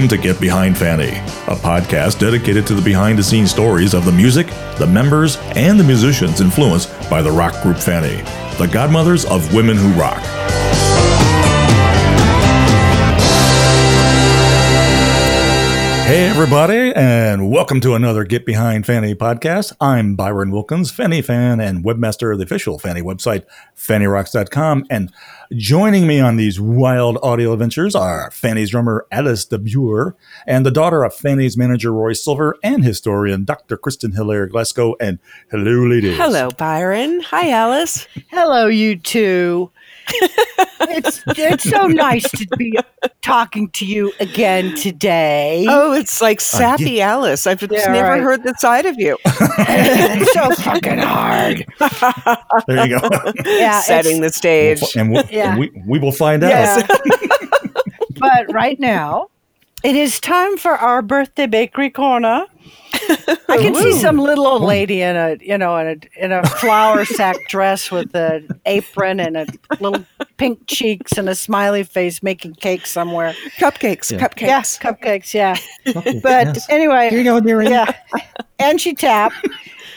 Welcome 0.00 0.16
to 0.16 0.28
Get 0.28 0.40
Behind 0.40 0.78
Fanny, 0.78 1.10
a 1.46 1.56
podcast 1.56 2.20
dedicated 2.20 2.66
to 2.68 2.74
the 2.74 2.80
behind 2.80 3.18
the 3.18 3.22
scenes 3.22 3.50
stories 3.50 3.92
of 3.92 4.06
the 4.06 4.12
music, 4.12 4.46
the 4.78 4.86
members, 4.86 5.36
and 5.56 5.78
the 5.78 5.84
musicians 5.84 6.40
influenced 6.40 6.88
by 7.10 7.20
the 7.20 7.30
rock 7.30 7.62
group 7.62 7.76
Fanny, 7.76 8.22
the 8.56 8.66
godmothers 8.72 9.26
of 9.26 9.52
women 9.52 9.76
who 9.76 9.90
rock. 10.00 10.39
Hey, 16.10 16.28
everybody, 16.28 16.92
and 16.96 17.52
welcome 17.52 17.80
to 17.82 17.94
another 17.94 18.24
Get 18.24 18.44
Behind 18.44 18.84
Fanny 18.84 19.14
podcast. 19.14 19.72
I'm 19.80 20.16
Byron 20.16 20.50
Wilkins, 20.50 20.90
Fanny 20.90 21.22
fan 21.22 21.60
and 21.60 21.84
webmaster 21.84 22.32
of 22.32 22.38
the 22.38 22.44
official 22.44 22.80
Fanny 22.80 23.00
website, 23.00 23.44
FannyRocks.com. 23.76 24.86
And 24.90 25.12
joining 25.52 26.08
me 26.08 26.18
on 26.18 26.34
these 26.34 26.60
wild 26.60 27.16
audio 27.22 27.52
adventures 27.52 27.94
are 27.94 28.28
Fanny's 28.32 28.70
drummer 28.70 29.06
Alice 29.12 29.44
de 29.44 29.56
Buhr 29.56 30.16
and 30.48 30.66
the 30.66 30.72
daughter 30.72 31.04
of 31.04 31.14
Fanny's 31.14 31.56
manager 31.56 31.92
Roy 31.92 32.14
Silver 32.14 32.56
and 32.60 32.84
historian 32.84 33.44
Dr. 33.44 33.76
Kristen 33.76 34.10
Hilaire 34.10 34.48
Glasgow. 34.48 34.96
And 34.98 35.20
hello, 35.52 35.86
ladies. 35.86 36.16
Hello, 36.16 36.50
Byron. 36.50 37.20
Hi, 37.20 37.50
Alice. 37.50 38.08
Hello, 38.30 38.66
you 38.66 38.96
two 38.96 39.70
it's 40.90 41.22
it's 41.26 41.68
so 41.68 41.86
nice 41.86 42.28
to 42.30 42.46
be 42.56 42.78
talking 43.22 43.70
to 43.70 43.86
you 43.86 44.12
again 44.20 44.74
today. 44.76 45.66
Oh, 45.68 45.92
it's 45.92 46.20
like 46.20 46.40
sappy 46.40 46.84
uh, 46.84 47.06
yeah. 47.06 47.12
Alice. 47.12 47.46
I've 47.46 47.62
yeah, 47.62 47.92
never 47.92 48.08
right. 48.08 48.22
heard 48.22 48.42
the 48.42 48.54
side 48.58 48.86
of 48.86 48.98
you. 48.98 49.16
it's 49.24 50.32
so 50.32 50.50
fucking 50.62 50.98
hard. 50.98 51.64
There 52.66 52.86
you 52.86 53.00
go. 53.00 53.08
Yeah, 53.44 53.80
setting 53.82 54.20
the 54.20 54.30
stage, 54.30 54.80
and, 54.96 55.12
we'll, 55.12 55.24
yeah. 55.30 55.50
and 55.50 55.60
we 55.60 55.70
we 55.86 55.98
will 55.98 56.12
find 56.12 56.42
out. 56.44 56.88
but 58.18 58.52
right 58.52 58.78
now, 58.78 59.28
it 59.82 59.96
is 59.96 60.20
time 60.20 60.56
for 60.56 60.72
our 60.72 61.02
birthday 61.02 61.46
bakery 61.46 61.90
corner. 61.90 62.46
I 63.48 63.58
can 63.58 63.74
see 63.74 63.92
some 63.92 64.18
little 64.18 64.46
old 64.46 64.62
lady 64.62 65.02
in 65.02 65.16
a 65.16 65.36
you 65.40 65.58
know 65.58 65.76
in 65.76 65.86
a 65.86 66.24
in 66.24 66.32
a 66.32 66.46
flour 66.46 67.04
sack 67.04 67.36
dress 67.48 67.90
with 67.90 68.14
an 68.14 68.48
apron 68.66 69.20
and 69.20 69.36
a 69.36 69.46
little 69.80 70.04
pink 70.36 70.66
cheeks 70.66 71.12
and 71.18 71.28
a 71.28 71.34
smiley 71.34 71.82
face 71.82 72.22
making 72.22 72.54
cake 72.54 72.86
somewhere. 72.86 73.34
Cupcakes, 73.58 74.12
yeah. 74.12 74.18
cupcakes, 74.26 74.46
yeah, 74.46 74.92
cupcakes, 74.92 75.34
yeah. 75.34 75.56
but 76.22 76.54
yes. 76.54 76.70
anyway, 76.70 77.10
here 77.10 77.18
you 77.18 77.24
go, 77.24 77.40
dearie. 77.40 77.68
Yeah, 77.68 77.92
Angie 78.58 78.94
Tapp, 78.94 79.32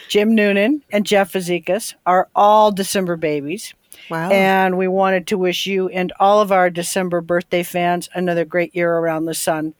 Jim 0.09 0.35
Noonan, 0.35 0.83
and 0.91 1.05
Jeff 1.05 1.33
Fazekas 1.33 1.93
are 2.05 2.29
all 2.35 2.71
December 2.71 3.15
babies. 3.17 3.73
Wow. 4.09 4.29
And 4.31 4.77
we 4.77 4.87
wanted 4.87 5.27
to 5.27 5.37
wish 5.37 5.65
you 5.65 5.87
and 5.89 6.11
all 6.19 6.41
of 6.41 6.51
our 6.51 6.69
December 6.69 7.21
birthday 7.21 7.63
fans 7.63 8.09
another 8.13 8.43
great 8.45 8.75
year 8.75 8.91
around 8.97 9.25
the 9.25 9.33
sun. 9.33 9.73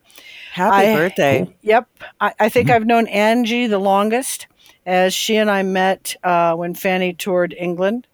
Happy 0.53 0.87
I, 0.87 0.95
birthday. 0.95 1.55
Yep. 1.63 1.89
I, 2.21 2.33
I 2.39 2.49
think 2.49 2.67
mm-hmm. 2.67 2.75
I've 2.75 2.85
known 2.85 3.07
Angie 3.07 3.65
the 3.65 3.79
longest, 3.79 4.45
as 4.85 5.11
she 5.11 5.37
and 5.37 5.49
I 5.49 5.63
met 5.63 6.15
uh, 6.23 6.53
when 6.53 6.75
Fanny 6.75 7.13
toured 7.13 7.55
England, 7.57 8.05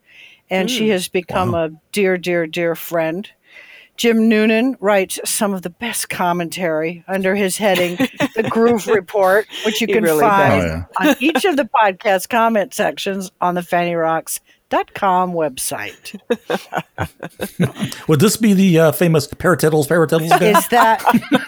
and 0.48 0.66
mm. 0.66 0.72
she 0.72 0.88
has 0.88 1.08
become 1.08 1.52
wow. 1.52 1.66
a 1.66 1.70
dear, 1.92 2.16
dear, 2.16 2.46
dear 2.46 2.74
friend. 2.74 3.30
Jim 3.98 4.30
Noonan 4.30 4.78
writes 4.80 5.20
some 5.26 5.52
of 5.52 5.60
the 5.60 5.68
best 5.68 6.08
commentary 6.08 7.04
under 7.06 7.34
his 7.34 7.58
heading, 7.58 7.96
The 8.34 8.48
Groove 8.48 8.86
Report, 8.86 9.46
which 9.66 9.82
you 9.82 9.86
can 9.86 10.02
really 10.02 10.20
find 10.20 10.62
oh, 10.62 10.86
yeah. 10.98 11.10
on 11.10 11.16
each 11.20 11.44
of 11.44 11.58
the 11.58 11.68
podcast 11.68 12.30
comment 12.30 12.72
sections 12.72 13.30
on 13.42 13.54
the 13.54 13.62
Fanny 13.62 13.94
Rocks 13.94 14.40
com 14.94 15.32
website. 15.32 16.18
Would 18.08 18.20
this 18.20 18.36
be 18.36 18.52
the 18.52 18.78
uh, 18.78 18.92
famous 18.92 19.26
paratittles, 19.26 19.86
paratittles? 19.86 20.32
Is 20.40 20.68
that 20.68 21.02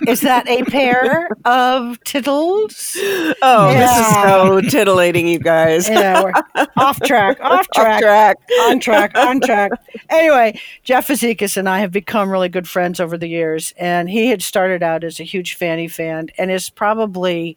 is 0.08 0.20
that 0.22 0.48
a 0.48 0.64
pair 0.64 1.28
of 1.44 2.02
tittles? 2.04 2.96
Oh, 3.42 3.70
yeah. 3.70 3.86
this 3.86 3.98
is 3.98 4.12
so 4.12 4.60
titillating, 4.60 5.28
you 5.28 5.38
guys. 5.38 5.88
yeah, 5.88 6.22
we're 6.22 6.32
off 6.76 7.00
track, 7.00 7.38
off 7.40 7.68
track, 7.74 7.94
off 7.94 8.00
track, 8.00 8.38
on 8.62 8.80
track, 8.80 9.16
on 9.16 9.40
track. 9.40 9.70
Anyway, 10.08 10.60
Jeff 10.82 11.08
Fazekas 11.08 11.56
and 11.56 11.68
I 11.68 11.80
have 11.80 11.92
become 11.92 12.30
really 12.30 12.48
good 12.48 12.68
friends 12.68 13.00
over 13.00 13.16
the 13.16 13.28
years, 13.28 13.72
and 13.78 14.10
he 14.10 14.28
had 14.28 14.42
started 14.42 14.82
out 14.82 15.04
as 15.04 15.20
a 15.20 15.24
huge 15.24 15.54
Fanny 15.54 15.88
fan, 15.88 16.28
and 16.38 16.50
is 16.50 16.70
probably 16.70 17.56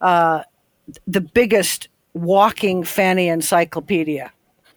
uh, 0.00 0.42
the 1.06 1.20
biggest 1.20 1.88
walking 2.14 2.82
Fanny 2.84 3.28
encyclopedia. 3.28 4.32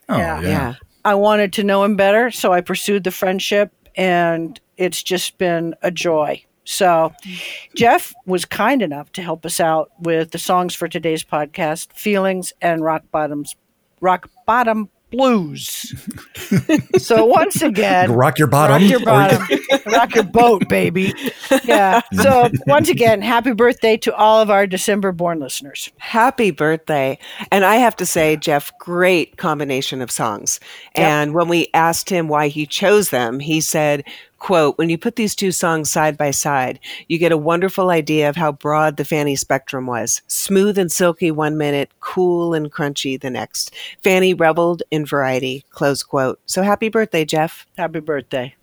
Oh, 0.10 0.18
yeah. 0.18 0.42
yeah. 0.42 0.74
I 1.06 1.16
wanted 1.16 1.54
to 1.54 1.64
know 1.64 1.84
him 1.84 1.96
better, 1.96 2.32
so 2.32 2.54
I 2.54 2.62
pursued 2.62 3.04
the 3.04 3.12
friendship, 3.12 3.72
and 3.96 4.60
it's 4.78 5.04
just 5.04 5.38
been 5.38 5.76
a 5.82 5.92
joy. 5.92 6.44
So, 6.66 7.14
Jeff 7.76 8.14
was 8.26 8.46
kind 8.46 8.82
enough 8.82 9.12
to 9.14 9.22
help 9.22 9.46
us 9.46 9.60
out 9.60 9.92
with 10.00 10.32
the 10.32 10.40
songs 10.40 10.74
for 10.74 10.88
today's 10.88 11.24
podcast, 11.24 11.92
"Feelings" 11.92 12.54
and 12.62 12.82
"Rock 12.82 13.04
Bottoms," 13.12 13.58
"Rock 14.00 14.30
Bottom 14.48 14.90
blues. 15.14 15.94
so 16.98 17.26
once 17.26 17.62
again, 17.62 18.12
rock 18.12 18.38
your 18.38 18.48
bottom, 18.48 18.82
rock 18.82 18.90
your 18.90 19.00
bottom, 19.00 19.48
rock 19.86 20.16
your 20.16 20.24
boat, 20.26 20.68
baby. 20.68 21.14
Yeah. 21.64 22.02
So 22.24 22.50
once 22.68 22.90
again, 22.90 23.22
happy 23.22 23.52
birthday 23.52 23.98
to 23.98 24.16
all 24.16 24.40
of 24.40 24.50
our 24.50 24.66
December 24.66 25.12
born 25.12 25.40
listeners. 25.40 25.92
Happy 25.98 26.52
birthday! 26.52 27.18
And 27.52 27.66
I 27.66 27.76
have 27.76 27.96
to 27.98 28.06
say, 28.06 28.38
Jeff, 28.38 28.72
great 28.78 29.38
combination 29.38 30.02
of 30.02 30.10
songs. 30.10 30.60
Yep. 30.96 31.06
And 31.06 31.34
when 31.34 31.50
we 31.50 31.68
asked 31.74 32.10
him 32.10 32.28
why 32.30 32.48
he 32.48 32.66
chose 32.66 33.10
them, 33.10 33.40
he 33.40 33.60
said 33.60 34.06
quote, 34.44 34.78
when 34.78 34.90
you 34.90 34.98
put 34.98 35.16
these 35.16 35.34
two 35.34 35.54
songs 35.54 35.90
side 35.90 36.18
by 36.18 36.30
side, 36.30 36.78
you 37.08 37.18
get 37.18 37.32
a 37.32 37.38
wonderful 37.38 37.90
idea 37.90 38.28
of 38.28 38.36
how 38.36 38.52
broad 38.52 38.98
the 38.98 39.06
Fanny 39.06 39.38
spectrum 39.38 39.88
was. 39.88 40.22
Smooth 40.28 40.78
and 40.78 40.92
silky 40.92 41.32
one 41.32 41.58
minute, 41.58 41.90
cool 42.02 42.54
and 42.54 42.70
crunchy 42.70 43.20
the 43.20 43.30
next. 43.30 43.74
Fanny 44.04 44.34
reveled 44.34 44.84
in 44.92 45.06
variety, 45.06 45.64
close 45.70 46.04
quote. 46.04 46.42
So 46.46 46.62
happy 46.62 46.90
birthday, 46.90 47.24
Jeff. 47.24 47.66
Happy 47.78 48.02
birthday. 48.02 48.54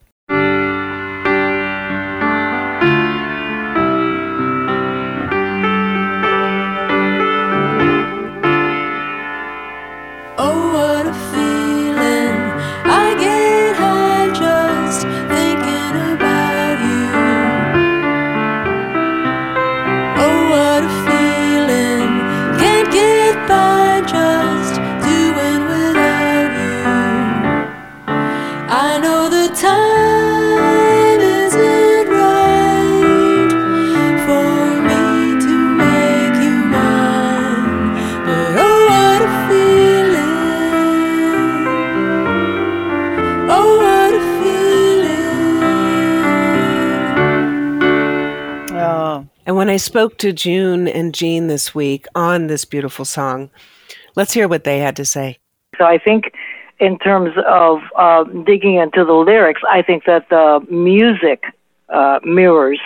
I 49.70 49.76
spoke 49.76 50.18
to 50.18 50.32
June 50.32 50.88
and 50.88 51.14
Jean 51.14 51.46
this 51.46 51.76
week 51.76 52.06
on 52.16 52.48
this 52.48 52.64
beautiful 52.64 53.04
song. 53.04 53.50
Let's 54.16 54.32
hear 54.32 54.48
what 54.48 54.64
they 54.64 54.80
had 54.80 54.96
to 54.96 55.04
say. 55.04 55.38
So 55.78 55.84
I 55.84 55.96
think, 55.96 56.32
in 56.80 56.98
terms 56.98 57.36
of 57.46 57.78
uh, 57.96 58.24
digging 58.24 58.74
into 58.74 59.04
the 59.04 59.12
lyrics, 59.12 59.60
I 59.70 59.82
think 59.82 60.06
that 60.06 60.28
the 60.28 60.66
music 60.68 61.44
uh, 61.88 62.18
mirrors 62.24 62.80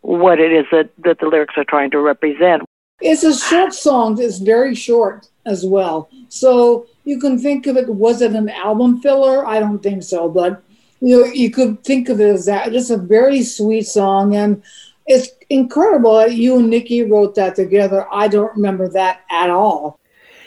what 0.00 0.40
it 0.40 0.50
is 0.50 0.66
that, 0.72 0.90
that 1.04 1.20
the 1.20 1.26
lyrics 1.26 1.54
are 1.56 1.62
trying 1.62 1.92
to 1.92 2.00
represent. 2.00 2.64
It's 3.00 3.22
a 3.22 3.32
short 3.32 3.72
song. 3.72 4.20
It's 4.20 4.38
very 4.38 4.74
short 4.74 5.28
as 5.46 5.64
well. 5.64 6.10
So 6.30 6.88
you 7.04 7.20
can 7.20 7.38
think 7.38 7.68
of 7.68 7.76
it. 7.76 7.88
Was 7.88 8.22
it 8.22 8.32
an 8.32 8.48
album 8.48 9.00
filler? 9.00 9.46
I 9.46 9.60
don't 9.60 9.84
think 9.84 10.02
so, 10.02 10.28
but 10.28 10.60
you 11.00 11.20
know, 11.20 11.26
you 11.26 11.52
could 11.52 11.84
think 11.84 12.08
of 12.08 12.20
it 12.20 12.28
as 12.28 12.46
that. 12.46 12.72
Just 12.72 12.90
a 12.90 12.96
very 12.96 13.44
sweet 13.44 13.86
song, 13.86 14.34
and 14.34 14.62
it's 15.06 15.30
incredible 15.50 16.16
that 16.16 16.34
you 16.34 16.58
and 16.58 16.70
Nickey 16.70 17.02
wrote 17.02 17.34
that 17.34 17.56
together. 17.56 18.06
I 18.12 18.28
don't 18.28 18.54
remember 18.56 18.88
that 18.88 19.20
at 19.30 19.50
all. 19.50 19.98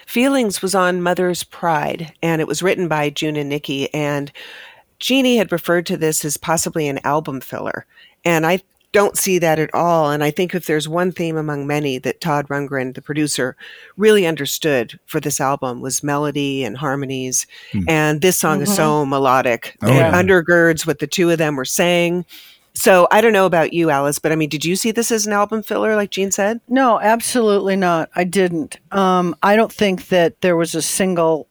Feelings 0.06 0.62
was 0.62 0.74
on 0.74 1.02
Mother's 1.02 1.44
Pride, 1.44 2.14
and 2.24 2.42
it 2.42 2.48
was 2.48 2.64
written 2.64 2.88
by 2.88 3.10
June 3.10 3.36
and 3.36 3.50
Nickey. 3.50 3.94
And 3.94 4.32
Jeannie 5.00 5.38
had 5.38 5.52
referred 5.52 5.86
to 5.88 5.98
this 5.98 6.24
as 6.24 6.38
possibly 6.38 6.88
an 6.88 7.00
album 7.04 7.42
filler. 7.42 7.86
And 8.24 8.46
I 8.46 8.62
don't 8.94 9.18
see 9.18 9.38
that 9.38 9.60
at 9.60 9.74
all. 9.76 10.10
And 10.10 10.24
I 10.24 10.32
think 10.32 10.56
if 10.56 10.66
there's 10.66 10.88
one 10.88 11.12
theme 11.12 11.36
among 11.36 11.68
many 11.68 12.00
that 12.00 12.22
Todd 12.22 12.48
Rundgren, 12.48 12.96
the 12.96 13.02
producer, 13.02 13.56
really 13.98 14.26
understood 14.26 14.98
for 15.06 15.20
this 15.20 15.42
album 15.42 15.82
was 15.82 16.04
melody 16.04 16.64
and 16.64 16.78
harmonies. 16.78 17.46
Hmm. 17.74 17.84
And 17.88 18.22
this 18.22 18.40
song 18.40 18.56
mm-hmm. 18.56 18.64
is 18.64 18.76
so 18.76 19.06
melodic. 19.06 19.76
Oh, 19.84 19.92
it 19.92 19.96
yeah. 19.96 20.12
undergirds 20.12 20.88
what 20.88 21.00
the 21.00 21.06
two 21.06 21.30
of 21.30 21.38
them 21.38 21.58
were 21.58 21.66
saying 21.66 22.26
So 22.78 23.08
I 23.10 23.22
don't 23.22 23.34
know 23.34 23.48
about 23.48 23.74
you, 23.74 23.90
Alice, 23.90 24.20
but 24.20 24.32
I 24.32 24.36
mean, 24.36 24.50
did 24.50 24.64
you 24.64 24.76
see 24.76 24.92
this 24.92 25.12
as 25.12 25.26
an 25.26 25.34
album 25.34 25.64
filler, 25.64 25.96
like 25.96 26.12
Jean 26.12 26.30
said? 26.30 26.62
No, 26.68 27.00
absolutely 27.00 27.76
not. 27.76 28.12
I 28.16 28.24
didn't. 28.24 28.78
Um, 28.92 29.36
I 29.42 29.56
don't 29.56 29.74
think 29.74 30.10
that 30.10 30.40
there 30.42 30.56
was 30.56 30.76
a 30.76 30.82
single 30.84 31.48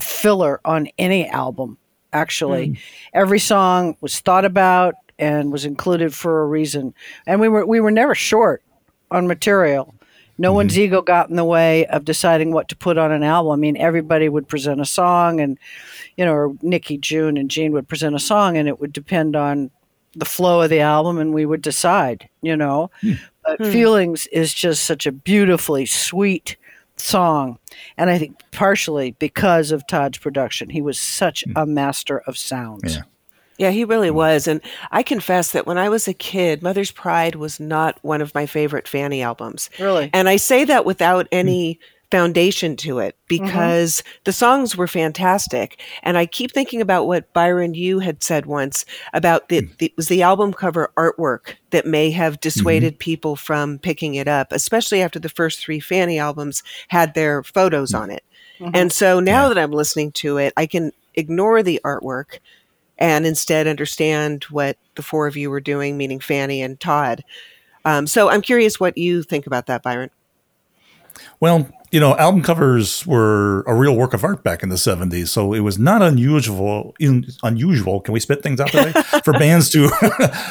filler 0.00 0.60
on 0.64 0.86
any 0.96 1.28
album. 1.28 1.78
Actually, 2.12 2.68
mm. 2.68 2.78
every 3.12 3.40
song 3.40 3.96
was 4.00 4.20
thought 4.20 4.44
about 4.44 4.94
and 5.18 5.50
was 5.50 5.64
included 5.64 6.14
for 6.14 6.42
a 6.42 6.46
reason, 6.46 6.94
and 7.26 7.40
we 7.40 7.48
were 7.48 7.66
we 7.66 7.80
were 7.80 7.90
never 7.90 8.14
short 8.14 8.62
on 9.10 9.26
material. 9.26 9.96
No 10.38 10.50
mm-hmm. 10.50 10.54
one's 10.54 10.78
ego 10.78 11.02
got 11.02 11.28
in 11.28 11.34
the 11.34 11.44
way 11.44 11.86
of 11.86 12.04
deciding 12.04 12.52
what 12.52 12.68
to 12.68 12.76
put 12.76 12.98
on 12.98 13.10
an 13.10 13.24
album. 13.24 13.50
I 13.50 13.56
mean, 13.56 13.76
everybody 13.76 14.28
would 14.28 14.46
present 14.46 14.80
a 14.80 14.86
song, 14.86 15.40
and 15.40 15.58
you 16.16 16.24
know, 16.24 16.32
or 16.32 16.54
Nickey, 16.62 16.98
June, 16.98 17.36
and 17.36 17.50
Jean 17.50 17.72
would 17.72 17.88
present 17.88 18.14
a 18.14 18.20
song, 18.20 18.56
and 18.56 18.68
it 18.68 18.78
would 18.78 18.92
depend 18.92 19.34
on 19.34 19.72
the 20.14 20.24
flow 20.24 20.62
of 20.62 20.70
the 20.70 20.80
album, 20.80 21.18
and 21.18 21.32
we 21.32 21.46
would 21.46 21.62
decide. 21.62 22.28
You 22.42 22.56
know, 22.56 22.90
mm. 23.02 23.18
but 23.44 23.58
mm. 23.60 23.72
"Feelings" 23.72 24.26
is 24.28 24.52
just 24.54 24.84
such 24.84 25.06
a 25.06 25.12
beautifully 25.12 25.86
sweet 25.86 26.56
song, 26.96 27.58
and 27.96 28.10
I 28.10 28.18
think 28.18 28.40
partially 28.50 29.12
because 29.12 29.70
of 29.70 29.86
Todd's 29.86 30.18
production, 30.18 30.70
he 30.70 30.82
was 30.82 30.98
such 30.98 31.44
mm. 31.46 31.52
a 31.56 31.66
master 31.66 32.18
of 32.26 32.36
sounds. 32.36 32.96
Yeah. 32.96 33.02
Yeah, 33.58 33.70
he 33.70 33.84
really 33.84 34.12
was. 34.12 34.46
And 34.46 34.60
I 34.92 35.02
confess 35.02 35.50
that 35.50 35.66
when 35.66 35.78
I 35.78 35.88
was 35.88 36.06
a 36.06 36.14
kid, 36.14 36.62
Mother's 36.62 36.92
Pride 36.92 37.34
was 37.34 37.58
not 37.58 37.98
one 38.02 38.22
of 38.22 38.32
my 38.32 38.46
favorite 38.46 38.86
Fanny 38.86 39.20
albums. 39.20 39.68
Really? 39.80 40.10
And 40.14 40.28
I 40.28 40.36
say 40.36 40.64
that 40.64 40.86
without 40.86 41.26
any 41.32 41.80
foundation 42.10 42.76
to 42.76 42.98
it 42.98 43.14
mm-hmm. 43.14 43.44
because 43.44 44.00
mm-hmm. 44.00 44.18
the 44.24 44.32
songs 44.32 44.76
were 44.76 44.86
fantastic. 44.86 45.80
And 46.02 46.16
I 46.16 46.26
keep 46.26 46.52
thinking 46.52 46.80
about 46.80 47.06
what 47.06 47.32
Byron 47.32 47.74
you 47.74 47.98
had 47.98 48.22
said 48.22 48.46
once 48.46 48.84
about 49.12 49.48
the, 49.48 49.68
the 49.78 49.92
was 49.96 50.08
the 50.08 50.22
album 50.22 50.52
cover 50.52 50.92
artwork 50.96 51.54
that 51.70 51.86
may 51.86 52.10
have 52.10 52.40
dissuaded 52.40 52.94
mm-hmm. 52.94 52.98
people 52.98 53.36
from 53.36 53.78
picking 53.78 54.14
it 54.14 54.28
up, 54.28 54.52
especially 54.52 55.02
after 55.02 55.18
the 55.18 55.28
first 55.28 55.60
three 55.60 55.80
Fanny 55.80 56.18
albums 56.18 56.62
had 56.88 57.14
their 57.14 57.42
photos 57.42 57.92
mm-hmm. 57.92 58.02
on 58.02 58.10
it. 58.10 58.24
Mm-hmm. 58.58 58.74
And 58.74 58.92
so 58.92 59.20
now 59.20 59.42
yeah. 59.44 59.48
that 59.48 59.58
I'm 59.58 59.72
listening 59.72 60.12
to 60.12 60.38
it, 60.38 60.52
I 60.56 60.66
can 60.66 60.92
ignore 61.14 61.62
the 61.62 61.80
artwork 61.84 62.38
and 62.98 63.26
instead 63.26 63.66
understand 63.66 64.44
what 64.44 64.76
the 64.96 65.02
four 65.02 65.26
of 65.26 65.36
you 65.36 65.50
were 65.50 65.60
doing, 65.60 65.96
meaning 65.96 66.18
Fanny 66.18 66.62
and 66.62 66.80
Todd. 66.80 67.22
Um, 67.84 68.06
so 68.06 68.28
I'm 68.28 68.42
curious 68.42 68.80
what 68.80 68.98
you 68.98 69.22
think 69.22 69.46
about 69.46 69.66
that, 69.66 69.82
Byron. 69.82 70.10
Well, 71.40 71.68
you 71.90 72.00
know, 72.00 72.16
album 72.16 72.42
covers 72.42 73.06
were 73.06 73.62
a 73.62 73.74
real 73.74 73.96
work 73.96 74.12
of 74.12 74.22
art 74.22 74.42
back 74.42 74.62
in 74.62 74.68
the 74.68 74.76
70s. 74.76 75.28
So 75.28 75.52
it 75.54 75.60
was 75.60 75.78
not 75.78 76.02
unusual, 76.02 76.94
in, 77.00 77.26
unusual, 77.42 78.00
can 78.00 78.12
we 78.12 78.20
spit 78.20 78.42
things 78.42 78.60
out 78.60 78.68
today? 78.68 78.92
for 79.24 79.32
bands 79.32 79.70
to 79.70 79.90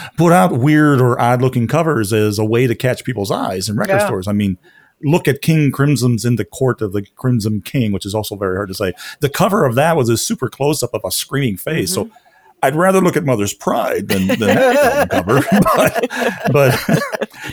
put 0.18 0.34
out 0.34 0.58
weird 0.58 1.00
or 1.00 1.20
odd 1.22 1.42
looking 1.42 1.68
covers 1.68 2.12
as 2.12 2.40
a 2.40 2.46
way 2.46 2.66
to 2.66 2.76
catch 2.76 3.04
people's 3.04 3.32
eyes 3.32 3.70
in 3.70 3.78
record 3.78 4.00
yeah. 4.00 4.06
stores. 4.06 4.28
I 4.28 4.34
mean, 4.34 4.58
look 5.04 5.28
at 5.28 5.42
King 5.42 5.72
Crimson's 5.72 6.26
In 6.26 6.38
the 6.38 6.46
Court 6.46 6.82
of 6.82 6.94
the 6.94 7.04
Crimson 7.16 7.62
King, 7.62 7.92
which 7.92 8.06
is 8.06 8.16
also 8.16 8.36
very 8.36 8.56
hard 8.56 8.70
to 8.70 8.74
say. 8.74 8.94
The 9.20 9.30
cover 9.30 9.64
of 9.66 9.76
that 9.76 9.96
was 9.96 10.10
a 10.10 10.18
super 10.18 10.50
close 10.50 10.82
up 10.82 10.94
of 10.94 11.02
a 11.06 11.12
screaming 11.12 11.58
face. 11.58 11.96
Mm-hmm. 11.96 12.10
So 12.10 12.18
I'd 12.64 12.76
rather 12.76 13.00
look 13.02 13.16
at 13.16 13.24
Mother's 13.24 13.54
Pride 13.54 14.08
than, 14.08 14.28
than 14.28 14.40
that 14.40 15.10
cover, 15.12 15.42
but, 15.74 16.52
but 16.52 17.00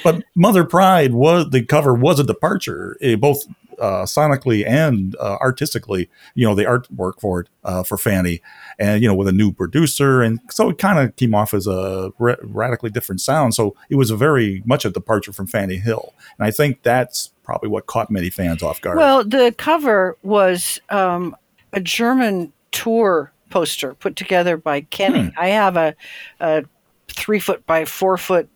but 0.02 0.25
Mother 0.34 0.64
Pride 0.64 1.12
was 1.12 1.50
the 1.50 1.62
cover 1.62 1.94
was 1.94 2.19
a 2.19 2.25
departure, 2.25 2.96
eh, 3.02 3.14
both 3.14 3.44
uh, 3.81 4.05
sonically 4.05 4.67
and 4.67 5.17
uh, 5.17 5.37
artistically. 5.41 6.09
You 6.35 6.47
know, 6.47 6.55
the 6.55 6.65
artwork 6.65 7.21
for 7.21 7.41
it 7.41 7.49
uh, 7.65 7.82
for 7.82 7.97
Fanny, 7.97 8.41
and 8.79 9.03
you 9.03 9.09
know, 9.09 9.15
with 9.15 9.29
a 9.29 9.32
new 9.32 9.53
producer, 9.53 10.23
and 10.23 10.41
so 10.50 10.71
it 10.71 10.79
kind 10.79 10.99
of 10.99 11.17
came 11.17 11.35
off 11.35 11.55
as 11.55 11.67
a 11.67 12.12
ra- 12.19 12.37
radically 12.43 12.91
different 12.91 13.21
sound. 13.21 13.55
So 13.55 13.76
it 13.91 13.97
was 13.97 14.11
a 14.11 14.17
very 14.17 14.62
much 14.65 14.85
a 14.85 14.91
departure 14.91 15.32
from 15.32 15.47
Fanny 15.47 15.76
Hill, 15.76 16.15
and 16.38 16.47
I 16.47 16.50
think 16.50 16.82
that's 16.82 17.32
probably 17.43 17.69
what 17.69 17.87
caught 17.87 18.11
many 18.11 18.31
fans 18.31 18.62
off 18.62 18.81
guard. 18.81 18.97
Well, 18.97 19.25
the 19.25 19.55
cover 19.56 20.17
was 20.23 20.81
um, 20.91 21.37
a 21.73 21.81
German 21.81 22.53
tour 22.73 23.32
poster 23.50 23.94
put 23.94 24.17
together 24.17 24.56
by 24.56 24.81
Kenny. 24.81 25.26
Hmm. 25.26 25.38
I 25.38 25.49
have 25.49 25.76
a, 25.76 25.94
a, 26.41 26.65
three 27.09 27.38
foot 27.38 27.65
by 27.67 27.85
four 27.85 28.17
foot 28.17 28.49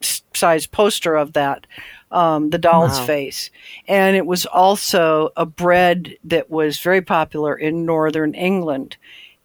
size 0.00 0.66
poster 0.66 1.16
of 1.16 1.32
that, 1.32 1.66
um, 2.10 2.50
the 2.50 2.58
doll's 2.58 2.98
wow. 2.98 3.06
face. 3.06 3.50
And 3.88 4.16
it 4.16 4.26
was 4.26 4.46
also 4.46 5.30
a 5.36 5.46
bread 5.46 6.16
that 6.24 6.50
was 6.50 6.78
very 6.78 7.02
popular 7.02 7.54
in 7.54 7.86
northern 7.86 8.34
England. 8.34 8.96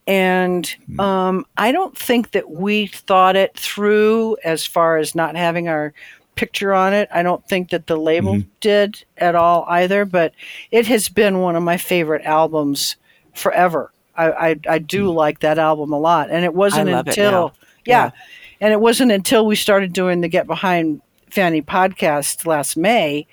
And 0.08 0.68
hmm. 0.88 1.00
um, 1.00 1.46
I 1.58 1.72
don't 1.72 1.98
think 1.98 2.32
that 2.32 2.52
we 2.52 2.88
thought 2.88 3.36
it 3.36 3.58
through 3.58 4.38
as 4.44 4.66
far 4.66 4.98
as 4.98 5.16
not 5.16 5.36
having 5.36 5.68
our 5.68 5.94
picture 6.36 6.74
on 6.74 6.94
it. 6.94 7.08
I 7.14 7.24
don't 7.24 7.46
think 7.48 7.70
that 7.70 7.88
the 7.88 7.98
label 7.98 8.36
mm-hmm. 8.36 8.50
did 8.62 9.04
at 9.18 9.36
all 9.36 9.66
either, 9.70 10.06
but 10.06 10.34
it 10.72 10.88
has 10.88 11.10
been 11.10 11.40
one 11.40 11.56
of 11.56 11.64
my 11.64 11.78
favorite 11.78 12.24
albums 12.26 12.96
forever. 13.34 13.92
I, 14.16 14.32
I, 14.32 14.60
I 14.68 14.80
do 14.80 15.08
mm. 15.08 15.14
like 15.14 15.40
that 15.42 15.60
album 15.60 15.94
a 15.94 16.00
lot. 16.00 16.30
And 16.32 16.44
it 16.44 16.54
wasn't 16.54 16.90
until, 16.90 17.48
it 17.48 17.54
yeah, 17.86 18.04
yeah. 18.06 18.12
And 18.62 18.72
it 18.72 18.80
wasn't 18.80 19.12
until 19.12 19.46
we 19.46 19.56
started 19.56 19.92
doing 19.92 20.22
the 20.22 20.28
Get 20.28 20.48
Behind 20.48 21.02
Fanny 21.32 21.62
podcast 21.62 22.46
last 22.46 22.78
May 22.78 23.28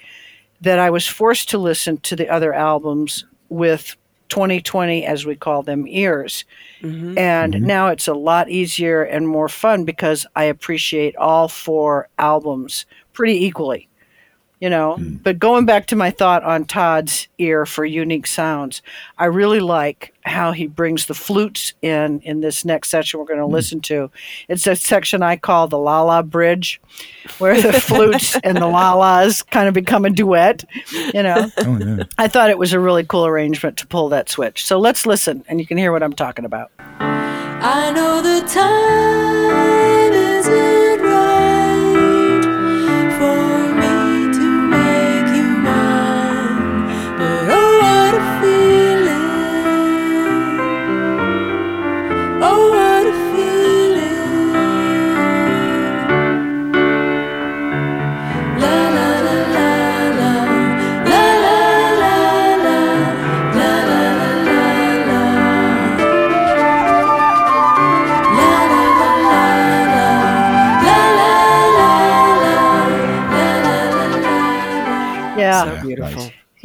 that 0.63 0.79
I 0.79 0.91
was 0.91 1.07
forced 1.07 1.51
to 1.51 1.59
listen 1.59 1.99
to 1.99 2.17
the 2.17 2.29
other 2.29 2.53
albums 2.55 3.25
with 3.51 3.95
2020, 4.31 5.05
as 5.05 5.27
we 5.27 5.37
call 5.37 5.63
them, 5.63 5.87
ears. 5.87 6.45
Mm-hmm. 6.83 7.19
And 7.19 7.55
mm-hmm. 7.55 7.67
now 7.67 7.89
it's 7.89 8.09
a 8.09 8.15
lot 8.15 8.51
easier 8.51 9.03
and 9.03 9.29
more 9.29 9.49
fun 9.49 9.85
because 9.85 10.27
I 10.35 10.45
appreciate 10.45 11.15
all 11.17 11.49
four 11.49 12.09
albums 12.19 12.87
pretty 13.13 13.45
equally 13.45 13.89
you 14.61 14.71
know. 14.71 14.97
Mm. 14.99 15.23
But 15.23 15.39
going 15.39 15.67
back 15.67 15.87
to 15.87 15.97
my 15.97 16.11
thought 16.11 16.43
on 16.45 16.65
Todd's 16.65 17.29
ear 17.39 17.67
for 17.67 17.85
unique 17.85 18.27
sounds, 18.27 18.83
I 19.19 19.27
really 19.27 19.61
like 19.61 20.15
how 20.23 20.53
he 20.53 20.67
brings 20.67 21.07
the 21.07 21.15
flutes 21.15 21.73
in 21.81 22.21
in 22.21 22.41
this 22.41 22.65
next 22.65 22.91
section 22.91 23.19
we're 23.19 23.27
going 23.27 23.41
to 23.41 23.47
mm. 23.47 23.53
listen 23.53 23.81
to. 23.83 24.11
It's 24.49 24.67
a 24.67 24.77
section 24.77 25.23
I 25.23 25.37
call 25.37 25.69
the 25.69 25.79
La 25.79 26.03
La 26.03 26.23
Bridge, 26.23 26.81
where 27.39 27.61
the 27.61 27.73
flutes 27.81 28.37
and 28.45 28.57
the 28.57 28.67
La 28.67 28.95
Las 28.95 29.43
kind 29.43 29.69
of 29.69 29.75
become 29.75 30.05
a 30.05 30.11
duet. 30.11 30.65
You 30.93 31.23
know, 31.23 31.51
oh, 31.59 31.79
yeah. 31.79 32.05
I 32.19 32.29
thought 32.29 32.51
it 32.51 32.59
was 32.59 32.73
a 32.73 32.81
really 32.81 33.05
cool 33.05 33.27
arrangement 33.27 33.77
to 33.79 33.87
pull 33.87 34.09
that 34.11 34.29
switch. 34.29 34.65
So 34.65 34.79
let's 34.79 35.07
listen, 35.07 35.45
and 35.49 35.61
you 35.61 35.67
can 35.67 35.79
hear 35.79 35.93
what 35.93 36.03
I'm 36.03 36.13
talking 36.13 36.45
about. 36.45 36.71
I 37.61 37.93
know 37.93 38.23
the 38.23 38.47
time 38.47 39.78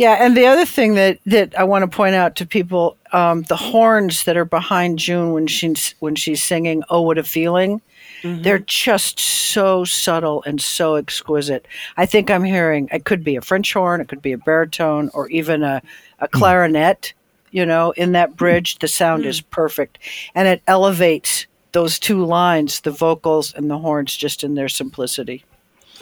Yeah, 0.04 0.18
and 0.20 0.36
the 0.36 0.48
other 0.48 0.66
thing 0.66 0.96
that 0.96 1.20
that 1.26 1.58
I 1.58 1.64
want 1.64 1.90
to 1.90 1.96
point 1.96 2.14
out 2.14 2.36
to 2.36 2.46
people, 2.46 2.98
um, 3.14 3.44
the 3.44 3.56
horns 3.56 4.26
that 4.26 4.36
are 4.36 4.44
behind 4.44 5.00
June 5.00 5.32
when 5.32 5.48
she's 5.48 5.96
when 6.00 6.16
she's 6.16 6.44
singing 6.44 6.84
"Oh 6.90 7.04
What 7.04 7.18
a 7.18 7.24
Feeling," 7.24 7.82
mm-hmm. 8.22 8.42
they're 8.42 8.60
just 8.60 9.18
so 9.18 9.86
subtle 9.86 10.44
and 10.46 10.60
so 10.60 10.96
exquisite. 10.96 11.66
I 11.96 12.06
think 12.06 12.30
I'm 12.30 12.44
hearing 12.44 12.90
it 12.92 13.06
could 13.06 13.24
be 13.24 13.38
a 13.38 13.42
French 13.42 13.72
horn, 13.72 14.02
it 14.02 14.10
could 14.10 14.22
be 14.22 14.34
a 14.34 14.38
baritone, 14.38 15.10
or 15.14 15.30
even 15.30 15.64
a 15.64 15.82
a 16.20 16.28
hmm. 16.28 16.38
clarinet. 16.38 17.14
You 17.52 17.66
know, 17.66 17.92
in 17.92 18.12
that 18.12 18.36
bridge, 18.36 18.80
the 18.80 18.90
sound 18.90 19.24
is 19.24 19.40
perfect, 19.40 20.00
and 20.36 20.50
it 20.50 20.62
elevates 20.68 21.48
those 21.72 21.98
two 21.98 22.26
lines, 22.26 22.82
the 22.82 22.92
vocals 22.92 23.54
and 23.54 23.72
the 23.72 23.78
horns, 23.78 24.18
just 24.18 24.44
in 24.44 24.56
their 24.56 24.68
simplicity. 24.68 25.46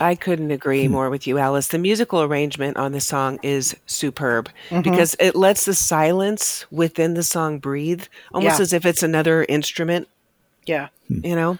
I 0.00 0.14
couldn't 0.14 0.50
agree 0.50 0.86
hmm. 0.86 0.92
more 0.92 1.10
with 1.10 1.26
you, 1.26 1.38
Alice. 1.38 1.68
The 1.68 1.78
musical 1.78 2.22
arrangement 2.22 2.76
on 2.76 2.92
the 2.92 3.00
song 3.00 3.38
is 3.42 3.76
superb 3.86 4.48
mm-hmm. 4.70 4.82
because 4.82 5.16
it 5.20 5.34
lets 5.36 5.64
the 5.64 5.74
silence 5.74 6.66
within 6.70 7.14
the 7.14 7.22
song 7.22 7.58
breathe, 7.58 8.04
almost 8.32 8.58
yeah. 8.58 8.62
as 8.62 8.72
if 8.72 8.86
it's 8.86 9.02
another 9.02 9.44
instrument. 9.48 10.08
Yeah, 10.66 10.88
hmm. 11.08 11.24
you 11.24 11.36
know. 11.36 11.58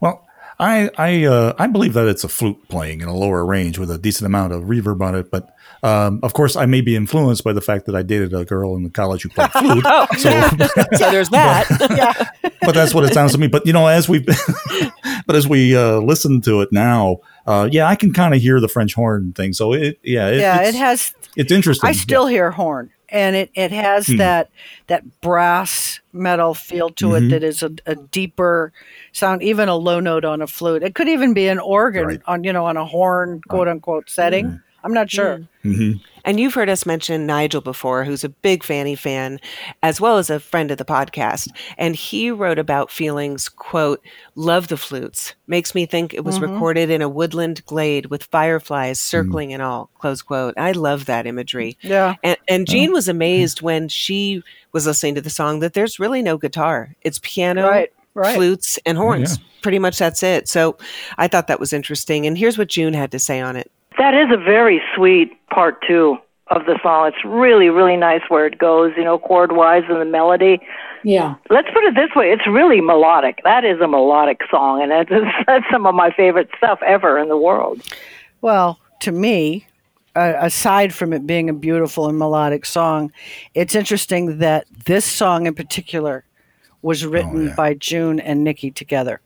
Well, 0.00 0.26
I 0.58 0.90
I 0.96 1.24
uh, 1.24 1.54
I 1.58 1.66
believe 1.66 1.94
that 1.94 2.08
it's 2.08 2.24
a 2.24 2.28
flute 2.28 2.68
playing 2.68 3.00
in 3.00 3.08
a 3.08 3.14
lower 3.14 3.44
range 3.44 3.78
with 3.78 3.90
a 3.90 3.98
decent 3.98 4.26
amount 4.26 4.52
of 4.52 4.64
reverb 4.64 5.00
on 5.00 5.14
it, 5.14 5.30
but 5.30 5.54
um, 5.84 6.20
of 6.22 6.32
course, 6.32 6.54
I 6.54 6.66
may 6.66 6.80
be 6.80 6.94
influenced 6.94 7.42
by 7.42 7.52
the 7.52 7.60
fact 7.60 7.86
that 7.86 7.96
I 7.96 8.02
dated 8.02 8.32
a 8.32 8.44
girl 8.44 8.76
in 8.76 8.84
the 8.84 8.90
college 8.90 9.22
who 9.22 9.30
played 9.30 9.50
flute. 9.52 9.84
oh, 9.84 10.06
so, 10.16 10.30
so 10.96 11.10
there's 11.10 11.28
that. 11.30 11.66
But, 11.78 11.90
yeah. 11.96 12.50
but 12.60 12.74
that's 12.74 12.94
what 12.94 13.04
it 13.04 13.12
sounds 13.12 13.32
to 13.32 13.38
me. 13.38 13.48
But 13.48 13.66
you 13.66 13.72
know, 13.72 13.88
as 13.88 14.08
we've, 14.08 14.24
but 14.24 14.38
but 15.26 15.34
as 15.34 15.48
we 15.48 15.76
uh, 15.76 15.98
listen 15.98 16.40
to 16.42 16.60
it 16.60 16.72
now, 16.72 17.18
uh, 17.46 17.68
yeah, 17.70 17.86
I 17.86 17.96
can 17.96 18.12
kind 18.12 18.34
of 18.34 18.40
hear 18.40 18.60
the 18.60 18.68
French 18.68 18.94
horn 18.94 19.32
thing. 19.32 19.52
So 19.52 19.72
it, 19.72 19.98
yeah, 20.02 20.28
it, 20.28 20.40
yeah, 20.40 20.62
it 20.62 20.74
has. 20.74 21.14
it's 21.36 21.52
interesting. 21.52 21.88
I 21.88 21.92
still 21.92 22.26
hear 22.26 22.50
horn, 22.50 22.90
and 23.08 23.34
it 23.36 23.50
it 23.54 23.72
has 23.72 24.06
Hmm. 24.06 24.16
that 24.18 24.50
that 24.86 25.20
brass 25.20 26.00
metal 26.12 26.54
feel 26.54 26.90
to 26.90 27.06
Mhm. 27.08 27.26
it 27.26 27.30
that 27.30 27.42
is 27.42 27.62
a, 27.62 27.70
a 27.86 27.94
deeper 27.96 28.72
sound, 29.12 29.42
even 29.42 29.68
a 29.68 29.76
low 29.76 29.98
note 30.00 30.24
on 30.24 30.42
a 30.42 30.46
flute. 30.46 30.82
It 30.82 30.94
could 30.94 31.08
even 31.08 31.32
be 31.34 31.48
an 31.48 31.58
organ 31.58 32.06
Right. 32.06 32.20
on 32.26 32.44
you 32.44 32.52
know 32.52 32.66
on 32.66 32.76
a 32.76 32.84
horn 32.84 33.40
quote 33.48 33.68
unquote 33.68 34.08
setting. 34.10 34.60
I'm 34.84 34.92
not 34.94 35.10
sure. 35.10 35.40
hmm 35.62 35.92
And 36.24 36.38
you've 36.40 36.54
heard 36.54 36.68
us 36.68 36.86
mention 36.86 37.26
Nigel 37.26 37.60
before, 37.60 38.04
who's 38.04 38.22
a 38.24 38.28
big 38.28 38.62
Fanny 38.64 38.94
fan, 38.94 39.40
as 39.82 40.00
well 40.00 40.18
as 40.18 40.30
a 40.30 40.38
friend 40.40 40.70
of 40.70 40.78
the 40.78 40.84
podcast. 40.84 41.48
And 41.78 41.94
he 41.96 42.30
wrote 42.30 42.58
about 42.58 42.90
feelings, 42.90 43.48
quote, 43.48 44.00
love 44.34 44.68
the 44.68 44.76
flutes. 44.76 45.34
Makes 45.46 45.74
me 45.74 45.86
think 45.86 46.14
it 46.14 46.24
was 46.24 46.38
Mhm. 46.38 46.42
recorded 46.52 46.90
in 46.90 47.02
a 47.02 47.08
woodland 47.08 47.64
glade 47.66 48.06
with 48.06 48.24
fireflies 48.24 49.00
circling 49.00 49.52
and 49.52 49.62
all, 49.62 49.90
close 49.98 50.22
quote. 50.22 50.54
I 50.56 50.72
love 50.72 51.06
that 51.06 51.26
imagery. 51.26 51.76
Yeah, 51.82 52.14
And, 52.22 52.36
and 52.48 52.68
Jean 52.68 52.92
was 52.92 53.08
amazed 53.08 53.62
when 53.62 53.88
she 53.88 54.42
was 54.72 54.86
listening 54.86 55.14
to 55.16 55.20
the 55.20 55.30
song 55.30 55.60
that 55.60 55.74
there's 55.74 55.98
really 56.00 56.22
no 56.22 56.38
guitar. 56.38 56.94
It's 57.02 57.18
piano, 57.22 57.68
right, 57.68 57.92
right. 58.14 58.34
flutes, 58.36 58.78
and 58.86 58.96
horns. 58.98 59.38
Pretty 59.60 59.78
much 59.78 59.98
that's 59.98 60.22
it. 60.22 60.48
So 60.48 60.76
I 61.18 61.28
thought 61.28 61.46
that 61.46 61.60
was 61.60 61.72
interesting. 61.72 62.26
And 62.26 62.36
here's 62.38 62.58
what 62.58 62.68
June 62.68 62.94
had 62.94 63.10
to 63.12 63.18
say 63.20 63.40
on 63.40 63.54
it. 63.56 63.70
That 64.02 64.14
is 64.14 64.32
a 64.32 64.36
very 64.36 64.82
sweet 64.96 65.30
part 65.50 65.80
two 65.86 66.18
of 66.48 66.66
the 66.66 66.76
song. 66.82 67.06
It's 67.06 67.24
really, 67.24 67.68
really 67.68 67.96
nice 67.96 68.22
where 68.26 68.44
it 68.48 68.58
goes, 68.58 68.90
you 68.96 69.04
know, 69.04 69.16
chord 69.16 69.52
wise 69.52 69.84
and 69.88 70.00
the 70.00 70.04
melody. 70.04 70.58
Yeah. 71.04 71.36
Let's 71.50 71.68
put 71.72 71.84
it 71.84 71.94
this 71.94 72.10
way: 72.16 72.32
it's 72.32 72.44
really 72.48 72.80
melodic. 72.80 73.38
That 73.44 73.64
is 73.64 73.80
a 73.80 73.86
melodic 73.86 74.40
song, 74.50 74.82
and 74.82 74.90
that's, 74.90 75.08
that's 75.46 75.64
some 75.70 75.86
of 75.86 75.94
my 75.94 76.10
favorite 76.10 76.50
stuff 76.56 76.80
ever 76.84 77.16
in 77.16 77.28
the 77.28 77.36
world. 77.36 77.80
Well, 78.40 78.80
to 79.02 79.12
me, 79.12 79.68
uh, 80.16 80.32
aside 80.36 80.92
from 80.92 81.12
it 81.12 81.24
being 81.24 81.48
a 81.48 81.54
beautiful 81.54 82.08
and 82.08 82.18
melodic 82.18 82.66
song, 82.66 83.12
it's 83.54 83.76
interesting 83.76 84.38
that 84.38 84.66
this 84.84 85.04
song 85.04 85.46
in 85.46 85.54
particular 85.54 86.24
was 86.82 87.06
written 87.06 87.46
yeah. 87.46 87.54
by 87.54 87.74
June 87.74 88.18
and 88.18 88.42
Nickey 88.42 88.72
together. 88.72 89.20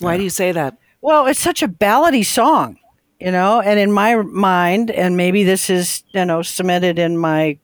Why 0.00 0.16
do 0.16 0.22
you 0.22 0.30
say 0.30 0.50
that? 0.50 0.78
Well, 1.02 1.26
it's 1.26 1.40
such 1.40 1.62
a 1.62 1.68
ballady 1.68 2.24
song, 2.24 2.78
you 3.24 3.30
know, 3.32 3.60
and 3.60 3.78
in 3.78 3.92
my 3.92 4.16
mind, 4.16 4.90
and 4.90 5.16
maybe 5.16 5.44
this 5.44 5.70
is, 5.70 6.02
you 6.12 6.24
know, 6.24 6.42
cemented 6.42 6.98
in 6.98 7.16
my 7.18 7.58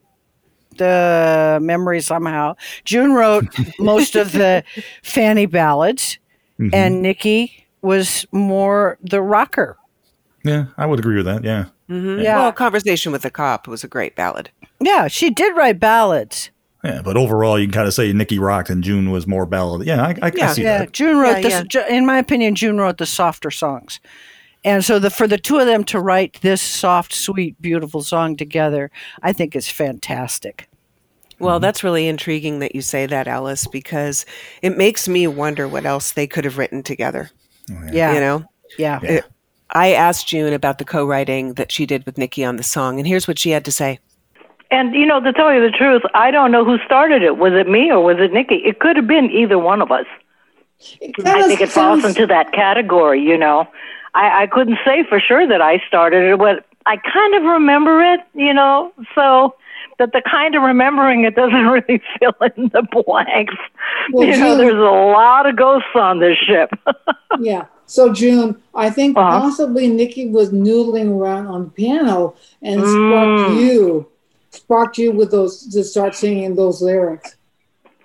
the 0.77 1.59
memory 1.61 2.01
somehow. 2.01 2.55
June 2.85 3.13
wrote 3.13 3.45
most 3.79 4.15
of 4.17 4.33
the 4.33 4.63
Fanny 5.03 5.47
ballads, 5.47 6.19
Mhm. 6.61 6.71
and 6.75 7.03
Nickey 7.03 7.67
was 7.83 8.27
more 8.33 8.99
the 9.03 9.23
rocker. 9.23 9.77
yeah, 10.45 10.67
I 10.77 10.87
would 10.87 10.99
agree 10.99 11.17
with 11.17 11.27
that. 11.27 11.45
Yeah. 11.45 11.67
hmm 11.89 12.21
Yeah. 12.21 12.37
Well, 12.37 12.53
Conversation 12.53 13.13
with 13.13 13.23
the 13.23 13.31
Cop 13.31 13.67
was 13.69 13.83
a 13.85 13.89
great 13.89 14.15
ballad. 14.17 14.51
Yeah, 14.81 15.09
she 15.09 15.31
did 15.31 15.57
write 15.57 15.79
ballads. 15.81 16.51
Yeah, 16.85 17.03
but 17.03 17.17
overall, 17.17 17.59
you 17.59 17.67
can 17.67 17.73
kind 17.75 17.89
of 17.89 17.95
say 17.95 18.13
Nickey 18.13 18.39
rocked 18.39 18.71
and 18.71 18.83
June 18.85 19.11
was 19.11 19.27
more 19.27 19.47
ballad. 19.47 19.85
Yeah, 19.87 20.03
I, 20.03 20.11
I, 20.11 20.27
I 20.29 20.33
Yeah. 20.35 20.53
see 20.53 20.63
Yeah, 20.63 20.79
that. 20.79 20.93
June 20.93 21.19
wrote 21.19 21.43
Yeah, 21.45 21.63
this. 21.63 21.75
yeah. 21.75 21.89
In 21.89 22.07
my 22.07 22.19
opinion, 22.19 22.55
June 22.55 22.79
wrote 22.79 22.99
the 22.99 23.07
softer 23.07 23.51
songs, 23.51 23.99
and 24.69 24.85
so 24.85 24.99
the 24.99 25.11
for 25.11 25.27
the 25.27 25.39
two 25.39 25.59
of 25.59 25.67
them 25.67 25.83
to 25.85 25.99
write 26.01 26.39
this 26.43 26.61
soft, 26.61 27.15
sweet, 27.15 27.61
beautiful 27.61 28.03
song 28.03 28.37
together, 28.37 28.91
I 29.23 29.33
think 29.33 29.57
is 29.57 29.69
fantastic. 29.69 30.69
Well, 31.41 31.61
that's 31.61 31.85
really 31.85 32.09
intriguing 32.09 32.59
that 32.59 32.75
you 32.75 32.83
say 32.83 33.07
that, 33.07 33.29
Alice, 33.29 33.67
because 33.69 34.27
it 34.61 34.77
makes 34.77 35.09
me 35.09 35.27
wonder 35.27 35.69
what 35.69 35.87
else 35.87 36.13
they 36.13 36.27
could 36.27 36.45
have 36.45 36.59
written 36.59 36.83
together. 36.83 37.31
Oh, 37.71 37.81
yeah, 37.93 38.13
You 38.15 38.21
know, 38.21 38.45
yeah. 38.77 38.99
Yeah. 39.03 39.21
I 39.71 39.93
asked 39.93 40.27
June 40.27 40.53
about 40.53 40.79
the 40.79 40.85
co-writing 40.85 41.55
that 41.55 41.71
she 41.71 41.87
did 41.87 42.05
with 42.07 42.19
Nickey 42.19 42.45
on 42.45 42.57
the 42.57 42.63
song, 42.63 42.99
and 42.99 43.07
here's 43.07 43.29
what 43.29 43.39
she 43.39 43.51
had 43.51 43.65
to 43.67 43.73
say. 43.73 44.01
And 44.71 44.95
you 44.95 45.07
know, 45.07 45.21
to 45.21 45.33
tell 45.33 45.53
you 45.55 45.61
the 45.61 45.71
truth, 45.71 46.03
I 46.15 46.31
don't 46.31 46.51
know 46.51 46.65
who 46.65 46.77
started 46.85 47.23
it. 47.23 47.39
Was 47.39 47.53
it 47.55 47.69
me 47.69 47.91
or 47.91 48.01
was 48.03 48.17
it 48.19 48.33
Nickey? 48.33 48.57
It 48.57 48.81
could 48.81 48.97
have 48.97 49.07
been 49.07 49.31
either 49.31 49.59
one 49.59 49.81
of 49.81 49.91
us. 49.93 50.07
It 51.01 51.15
I 51.27 51.47
think 51.47 51.61
it 51.61 51.71
falls 51.71 52.03
sounds- 52.03 52.17
into 52.17 52.27
that 52.27 52.53
category, 52.53 53.23
you 53.23 53.39
know. 53.39 53.67
I, 54.15 54.43
I 54.43 54.47
couldn't 54.47 54.79
say 54.85 55.05
for 55.09 55.21
sure 55.21 55.47
that 55.47 55.61
I 55.61 55.83
started 55.87 56.33
it, 56.33 56.39
but 56.39 56.65
I 56.87 56.97
kind 56.97 57.35
of 57.35 57.43
remember 57.43 58.03
it, 58.03 58.21
you 58.35 58.55
know. 58.55 58.93
So 59.15 59.55
that 59.99 60.13
the 60.13 60.23
kind 60.31 60.55
of 60.55 60.63
remembering 60.63 61.25
it 61.25 61.35
doesn't 61.35 61.67
really 61.77 62.01
fill 62.19 62.35
in 62.57 62.69
the 62.69 62.83
blanks. 63.05 63.55
Well, 64.13 64.27
you 64.27 64.37
know, 64.39 64.57
June- 64.57 64.59
there's 64.59 64.75
a 64.75 64.97
lot 65.13 65.47
of 65.47 65.57
ghosts 65.57 65.89
on 65.95 66.21
this 66.21 66.37
ship. 66.39 66.71
Yeah. 67.41 67.67
So 67.87 68.13
June, 68.13 68.61
I 68.75 68.91
think 68.91 69.17
Uh-huh. 69.17 69.41
possibly 69.41 69.87
Nickey 69.89 70.29
was 70.31 70.51
noodling 70.51 71.19
around 71.21 71.47
on 71.47 71.65
the 71.65 71.71
piano 71.71 72.35
and 72.63 72.81
sparked 72.81 73.51
Mm. 73.53 73.61
you, 73.61 74.09
sparked 74.51 74.99
you 74.99 75.13
with 75.13 75.31
those 75.31 75.67
to 75.73 75.85
start 75.85 76.15
singing 76.15 76.55
those 76.57 76.81
lyrics. 76.83 77.37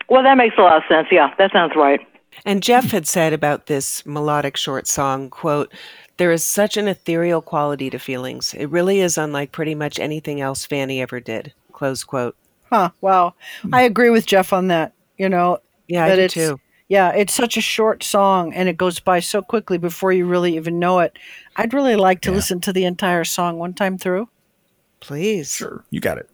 well, 0.09 0.21
that 0.23 0.35
makes 0.37 0.55
a 0.57 0.61
lot 0.61 0.77
of 0.77 0.83
sense. 0.89 1.07
Yeah, 1.11 1.33
that 1.37 1.51
sounds 1.51 1.73
right. 1.75 1.99
And 2.45 2.61
Jeff 2.61 2.91
had 2.91 3.07
said 3.07 3.31
about 3.33 3.67
this 3.67 4.05
melodic 4.05 4.57
short 4.57 4.87
song, 4.87 5.29
quote, 5.29 5.71
there 6.17 6.31
is 6.31 6.43
such 6.43 6.77
an 6.77 6.87
ethereal 6.87 7.41
quality 7.41 7.89
to 7.89 7.97
feelings. 7.97 8.53
It 8.53 8.67
really 8.67 8.99
is 8.99 9.17
unlike 9.17 9.51
pretty 9.51 9.75
much 9.75 9.97
anything 9.99 10.41
else 10.41 10.65
Fanny 10.65 11.01
ever 11.01 11.19
did. 11.19 11.53
Close 11.71 12.03
quote. 12.03 12.35
Huh. 12.69 12.89
Wow. 13.01 13.33
Hmm. 13.61 13.73
I 13.73 13.81
agree 13.83 14.09
with 14.09 14.25
Jeff 14.25 14.51
on 14.53 14.67
that. 14.67 14.93
You 15.17 15.29
know, 15.29 15.59
Yeah, 15.87 16.05
I 16.05 16.15
do 16.15 16.21
it's 16.23 16.33
too. 16.33 16.59
yeah, 16.89 17.09
it's 17.11 17.33
such 17.33 17.55
a 17.57 17.61
short 17.61 18.03
song 18.03 18.53
and 18.53 18.67
it 18.67 18.77
goes 18.77 18.99
by 18.99 19.19
so 19.21 19.41
quickly 19.41 19.77
before 19.77 20.11
you 20.11 20.25
really 20.25 20.55
even 20.55 20.79
know 20.79 20.99
it. 20.99 21.17
I'd 21.55 21.73
really 21.73 21.95
like 21.95 22.21
to 22.21 22.29
Yeah. 22.31 22.35
listen 22.35 22.59
to 22.61 22.73
the 22.73 22.85
entire 22.85 23.23
song 23.23 23.57
one 23.57 23.73
time 23.73 23.97
through. 23.97 24.27
Please. 24.99 25.53
Sure, 25.55 25.83
you 25.89 25.99
got 25.99 26.17
it. 26.17 26.29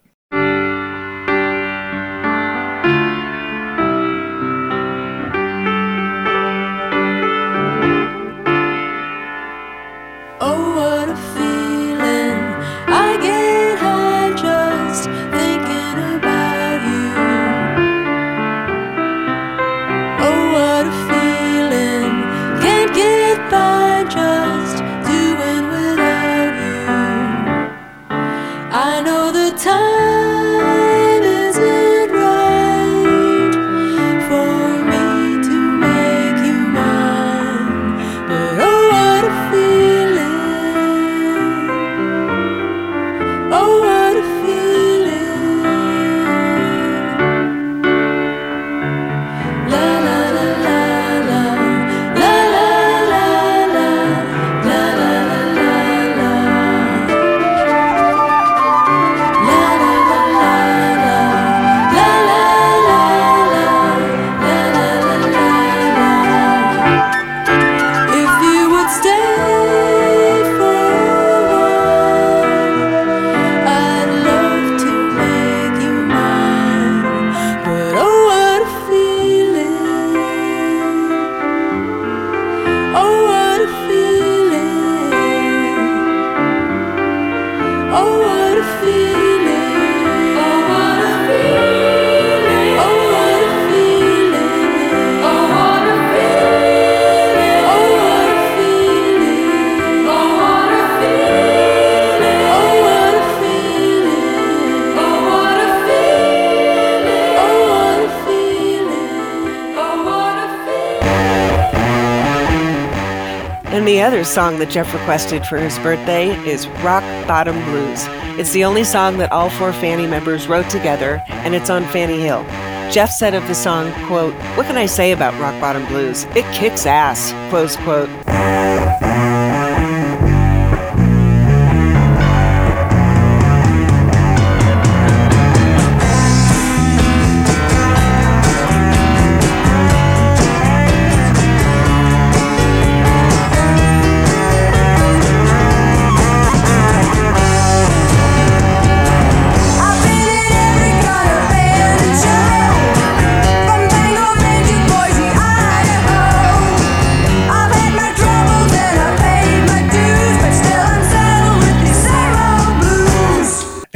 And 113.71 113.87
the 113.87 114.01
other 114.01 114.23
song 114.23 114.57
that 114.59 114.71
Jeff 114.71 114.91
requested 114.93 115.45
for 115.45 115.57
his 115.57 115.77
birthday 115.79 116.31
is 116.47 116.67
Rock 116.83 117.03
Bottom 117.27 117.55
Blues. 117.65 118.03
It's 118.39 118.51
the 118.51 118.63
only 118.63 118.83
song 118.83 119.19
that 119.19 119.31
all 119.31 119.51
four 119.51 119.71
Fanny 119.73 120.07
members 120.07 120.47
wrote 120.47 120.69
together, 120.71 121.23
and 121.27 121.53
it's 121.53 121.69
on 121.69 121.83
Fanny 121.85 122.19
Hill. 122.19 122.43
Jeff 122.91 123.11
said 123.11 123.35
of 123.35 123.47
the 123.47 123.53
song, 123.53 123.91
quote, 124.07 124.33
What 124.57 124.65
can 124.65 124.75
I 124.75 124.87
say 124.87 125.11
about 125.11 125.39
Rock 125.39 125.61
Bottom 125.61 125.85
Blues? 125.85 126.23
It 126.35 126.51
kicks 126.51 126.87
ass, 126.87 127.31
close 127.51 127.75
quote. 127.75 128.09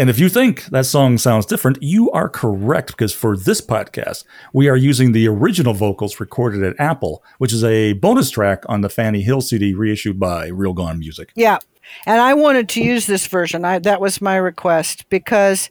And 0.04 0.10
if 0.10 0.20
you 0.20 0.28
think 0.28 0.66
that 0.66 0.86
song 0.86 1.18
sounds 1.18 1.46
different, 1.46 1.82
you 1.82 2.12
are 2.12 2.28
correct 2.28 2.88
because 2.88 3.14
for 3.14 3.38
this 3.38 3.62
podcast, 3.62 4.26
we 4.52 4.68
are 4.68 4.76
using 4.76 5.14
the 5.14 5.30
original 5.30 5.74
vocals 5.74 6.20
recorded 6.20 6.62
at 6.62 6.78
Apple, 6.78 7.24
which 7.38 7.54
is 7.54 7.64
a 7.64 7.94
bonus 7.94 8.30
track 8.30 8.66
on 8.68 8.82
the 8.82 8.90
Fanny 8.90 9.22
Hill 9.22 9.40
CD 9.40 9.74
reissued 9.74 10.20
by 10.20 10.48
Real 10.48 10.74
Gone 10.74 11.00
Music. 11.00 11.32
Yeah. 11.36 11.60
And 12.06 12.20
I 12.20 12.34
wanted 12.34 12.68
to 12.68 12.84
use 12.84 13.06
this 13.06 13.28
version. 13.28 13.64
I, 13.64 13.80
that 13.80 14.02
was 14.02 14.20
my 14.20 14.36
request 14.36 15.08
because 15.08 15.70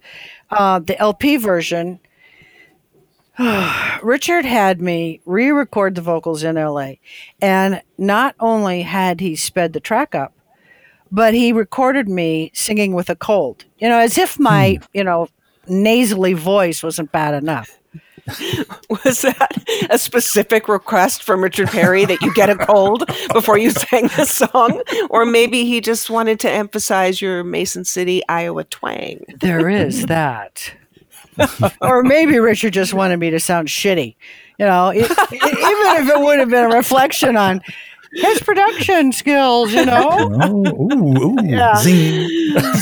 uh, 0.50 0.78
the 0.78 0.98
LP 0.98 1.36
version, 1.36 2.00
Richard 4.02 4.46
had 4.46 4.80
me 4.80 5.20
re 5.26 5.50
record 5.50 5.94
the 5.94 6.00
vocals 6.00 6.42
in 6.42 6.54
LA. 6.54 6.92
And 7.42 7.82
not 7.98 8.34
only 8.40 8.80
had 8.80 9.20
he 9.20 9.36
sped 9.36 9.74
the 9.74 9.80
track 9.80 10.14
up, 10.14 10.32
but 11.12 11.34
he 11.34 11.52
recorded 11.52 12.08
me 12.08 12.50
singing 12.54 12.94
with 12.94 13.10
a 13.10 13.14
cold, 13.14 13.64
you 13.78 13.88
know, 13.88 13.98
as 13.98 14.16
if 14.18 14.40
my, 14.40 14.78
hmm. 14.80 14.84
you 14.94 15.04
know, 15.04 15.28
nasally 15.68 16.32
voice 16.32 16.82
wasn't 16.82 17.12
bad 17.12 17.34
enough. 17.34 17.78
Was 19.04 19.22
that 19.22 19.64
a 19.90 19.98
specific 19.98 20.68
request 20.68 21.24
from 21.24 21.42
Richard 21.42 21.68
Perry 21.68 22.04
that 22.04 22.22
you 22.22 22.32
get 22.34 22.50
a 22.50 22.56
cold 22.56 23.04
before 23.32 23.58
you 23.58 23.70
sang 23.70 24.04
the 24.16 24.24
song? 24.24 24.80
Or 25.10 25.26
maybe 25.26 25.64
he 25.64 25.80
just 25.80 26.08
wanted 26.08 26.38
to 26.40 26.50
emphasize 26.50 27.20
your 27.20 27.42
Mason 27.42 27.84
City, 27.84 28.22
Iowa 28.28 28.62
twang. 28.64 29.24
There 29.40 29.68
is 29.68 30.06
that. 30.06 30.72
or 31.80 32.04
maybe 32.04 32.38
Richard 32.38 32.74
just 32.74 32.94
wanted 32.94 33.18
me 33.18 33.30
to 33.30 33.40
sound 33.40 33.68
shitty. 33.68 34.14
You 34.58 34.66
know, 34.66 34.92
e- 34.92 34.98
e- 34.98 35.02
even 35.02 35.10
if 35.32 36.08
it 36.08 36.20
would 36.20 36.38
have 36.38 36.50
been 36.50 36.70
a 36.70 36.76
reflection 36.76 37.36
on 37.36 37.60
his 38.14 38.40
production 38.40 39.12
skills, 39.12 39.72
you 39.72 39.86
know? 39.86 40.10
Oh, 40.42 40.66
ooh, 40.92 41.18
ooh, 41.18 41.36
Yeah. 41.44 41.76
zing. 41.76 42.28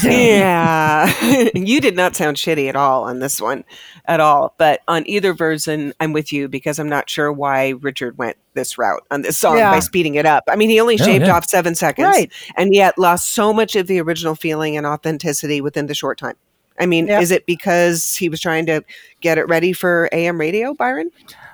Yeah. 0.03 1.49
you 1.55 1.81
did 1.81 1.97
not 1.97 2.17
sound 2.17 2.37
shitty 2.37 2.69
at 2.69 2.77
all 2.77 3.05
on 3.05 3.19
this 3.21 3.41
one 3.41 3.65
at 4.07 4.21
all. 4.21 4.55
But 4.59 4.81
on 4.89 5.07
either 5.07 5.33
version, 5.33 5.93
I'm 6.01 6.13
with 6.13 6.33
you 6.33 6.49
because 6.49 6.79
I'm 6.79 6.89
not 6.89 7.09
sure 7.09 7.33
why 7.33 7.71
Richard 7.81 8.19
went 8.19 8.37
this 8.55 8.77
route 8.79 9.03
on 9.11 9.23
this 9.23 9.39
song 9.39 9.57
Yeah. 9.59 9.71
by 9.71 9.81
speeding 9.81 10.15
it 10.17 10.27
up. 10.27 10.45
I 10.49 10.57
mean, 10.57 10.71
he 10.71 10.81
only 10.81 10.97
Yeah, 10.97 11.05
shaved 11.05 11.27
yeah. 11.27 11.37
off 11.37 11.45
seven 11.47 11.75
seconds 11.75 12.07
Right. 12.09 12.33
and 12.57 12.75
yet 12.75 12.99
lost 12.99 13.31
so 13.31 13.53
much 13.53 13.77
of 13.77 13.87
the 13.87 14.01
original 14.01 14.35
feeling 14.35 14.77
and 14.77 14.87
authenticity 14.87 15.61
within 15.61 15.87
the 15.87 15.95
short 15.95 16.19
time. 16.19 16.35
I 16.79 16.87
mean, 16.87 17.07
Yeah. 17.09 17.21
is 17.21 17.31
it 17.31 17.45
because 17.47 18.15
he 18.17 18.29
was 18.29 18.41
trying 18.41 18.67
to 18.67 18.83
get 19.21 19.39
it 19.39 19.47
ready 19.49 19.73
for 19.73 20.09
AM 20.13 20.41
radio, 20.41 20.73
Byron? 20.75 21.11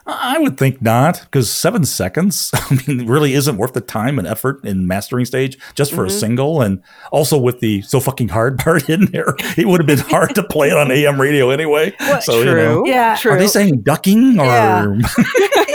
I 0.08 0.38
would 0.38 0.56
think 0.56 0.80
not, 0.80 1.20
because 1.22 1.50
seven 1.50 1.84
seconds, 1.84 2.50
I 2.54 2.78
mean, 2.86 3.06
really 3.08 3.34
isn't 3.34 3.56
worth 3.56 3.72
the 3.72 3.80
time 3.80 4.18
and 4.18 4.28
effort 4.28 4.64
in 4.64 4.86
mastering 4.86 5.24
stage 5.24 5.58
just 5.74 5.92
for 5.92 6.04
a 6.04 6.08
Mm-hmm. 6.08 6.18
single. 6.18 6.62
And 6.62 6.80
also 7.10 7.36
with 7.38 7.58
the 7.60 7.82
so 7.82 7.98
fucking 7.98 8.28
hard 8.28 8.58
part 8.60 8.88
in 8.88 9.06
there, 9.06 9.34
it 9.56 9.66
would 9.66 9.80
have 9.80 9.86
been 9.86 9.98
hard 10.10 10.34
to 10.36 10.44
play 10.44 10.68
it 10.70 10.76
on 10.76 10.90
AM 10.92 11.20
radio 11.20 11.50
anyway. 11.50 11.92
so, 12.20 12.38
you 12.38 12.44
know, 12.44 12.52
True. 12.82 12.88
Yeah. 12.88 13.16
True. 13.16 13.32
are 13.32 13.38
they 13.38 13.48
saying 13.48 13.80
ducking 13.82 14.38
or? 14.38 14.44
Yeah. 14.44 14.84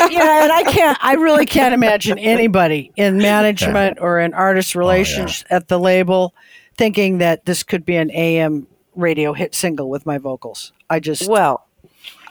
yeah, 0.09 0.43
and 0.43 0.51
I 0.51 0.63
can't, 0.71 0.97
I 1.01 1.13
really 1.15 1.45
can't 1.45 1.73
imagine 1.73 2.17
anybody 2.17 2.91
in 2.95 3.17
management 3.17 3.97
or 3.99 4.19
in 4.19 4.33
artist 4.33 4.75
relations 4.75 5.43
at 5.49 5.67
the 5.67 5.79
label 5.79 6.33
thinking 6.77 7.17
that 7.17 7.45
this 7.45 7.63
could 7.63 7.85
be 7.85 7.95
an 7.97 8.09
AM 8.11 8.65
radio 8.95 9.33
hit 9.33 9.53
single 9.53 9.89
with 9.89 10.05
my 10.05 10.17
vocals. 10.17 10.71
I 10.89 10.99
just, 10.99 11.29
Well, 11.29 11.67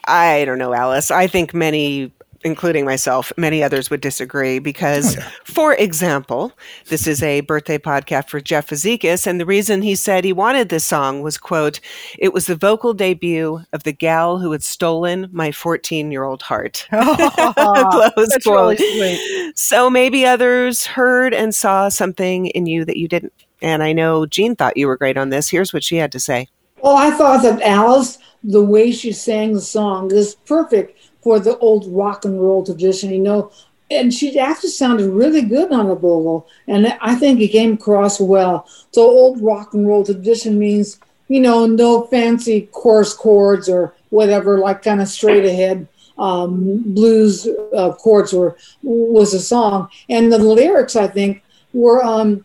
I 0.07 0.45
don't 0.45 0.59
know, 0.59 0.73
Alice. 0.75 1.11
I 1.11 1.27
think 1.27 1.55
many, 1.55 2.13
including 2.43 2.85
myself, 2.85 3.33
many 3.37 3.63
others 3.63 3.91
would 3.91 4.01
disagree 4.01 4.59
because, 4.59 5.19
oh, 5.19 5.23
for 5.45 5.75
example, 5.75 6.53
this 6.89 7.07
is 7.07 7.23
a 7.23 7.41
birthday 7.43 7.79
podcast 7.79 8.29
for 8.29 8.41
Jeff 8.41 8.69
Fazekas, 8.69 9.27
and 9.27 9.39
the 9.41 9.47
reason 9.47 9.83
he 9.83 9.95
said 9.95 10.25
he 10.25 10.33
wanted 10.33 10.69
this 10.69 10.85
song 10.85 11.21
was, 11.21 11.37
quote, 11.39 11.81
it 12.19 12.33
was 12.33 12.47
the 12.47 12.57
vocal 12.57 12.95
debut 12.95 13.61
of 13.73 13.83
the 13.83 13.93
gal 13.93 14.39
who 14.39 14.53
had 14.53 14.63
stolen 14.63 15.29
my 15.33 15.51
14-year-old 15.51 16.43
heart. 16.43 16.87
Close 16.91 18.13
that's 18.17 18.45
quote. 18.45 18.79
really 18.79 19.17
sweet. 19.17 19.53
So 19.57 19.91
maybe 19.91 20.25
others 20.27 20.87
heard 20.87 21.35
and 21.35 21.55
saw 21.55 21.89
something 21.89 22.47
in 22.47 22.67
you 22.67 22.85
that 22.85 22.97
you 22.97 23.09
didn't. 23.09 23.33
And 23.63 23.83
I 23.83 23.93
know 23.93 24.25
Jean 24.25 24.57
thought 24.57 24.77
you 24.79 24.87
were 24.87 24.97
great 24.97 25.19
on 25.19 25.29
this. 25.29 25.51
Here's 25.51 25.73
what 25.73 25.85
she 25.85 25.97
had 25.97 26.13
to 26.13 26.21
say. 26.21 26.49
Well, 26.83 26.97
I 26.97 27.11
thought 27.11 27.43
that 27.43 27.63
Alice, 27.63 28.19
the 28.43 28.63
way 28.63 28.93
she 28.93 29.13
sang 29.13 29.53
the 29.53 29.61
song, 29.61 30.11
is 30.13 30.35
perfect 30.47 30.99
for 31.23 31.39
the 31.39 31.59
old 31.59 31.87
rock 31.87 32.25
and 32.25 32.41
roll 32.41 32.65
tradition, 32.65 33.11
you 33.11 33.19
know. 33.19 33.51
And 33.91 34.15
she 34.15 34.39
actually 34.39 34.71
sounded 34.71 35.11
really 35.11 35.43
good 35.43 35.73
on 35.73 35.89
the 35.89 35.95
vocal, 35.95 36.47
and 36.69 36.87
I 37.01 37.17
think 37.17 37.41
it 37.41 37.49
came 37.49 37.75
across 37.75 38.21
well. 38.21 38.69
So, 38.93 39.03
old 39.03 39.41
rock 39.43 39.75
and 39.75 39.87
roll 39.87 40.05
tradition 40.05 40.59
means, 40.59 41.01
you 41.29 41.41
know, 41.41 41.67
no 41.67 42.07
fancy 42.07 42.69
coarse 42.73 43.15
chords 43.15 43.69
or 43.69 43.95
whatever, 44.11 44.59
like 44.59 44.83
kind 44.83 45.03
of 45.03 45.09
straight 45.09 45.45
ahead 45.45 45.89
um, 46.21 46.83
blues 46.95 47.49
uh, 47.75 47.93
chords 47.95 48.33
were 48.33 48.57
was 48.83 49.35
a 49.35 49.41
song. 49.41 49.89
And 50.09 50.31
the 50.31 50.39
lyrics, 50.39 50.95
I 50.95 51.09
think, 51.09 51.43
were 51.73 52.05
um, 52.05 52.45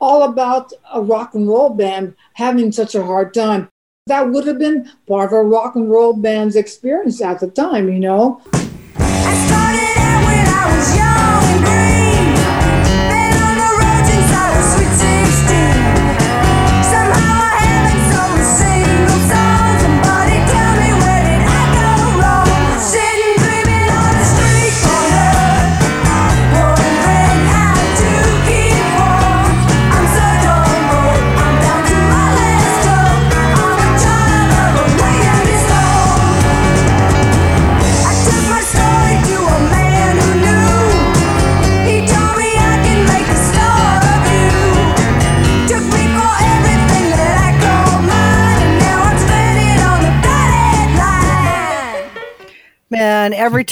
all 0.00 0.22
about 0.22 0.72
a 0.92 1.02
rock 1.02 1.34
and 1.34 1.48
roll 1.48 1.70
band 1.70 2.14
having 2.34 2.72
such 2.72 2.94
a 2.94 3.04
hard 3.04 3.34
time. 3.34 3.68
That 4.08 4.30
would 4.30 4.46
have 4.46 4.60
been 4.60 4.88
part 5.08 5.32
of 5.32 5.32
a 5.32 5.42
rock 5.42 5.74
and 5.74 5.90
roll 5.90 6.12
band's 6.12 6.54
experience 6.54 7.20
at 7.20 7.40
the 7.40 7.48
time, 7.48 7.88
you 7.88 7.98
know. 7.98 8.40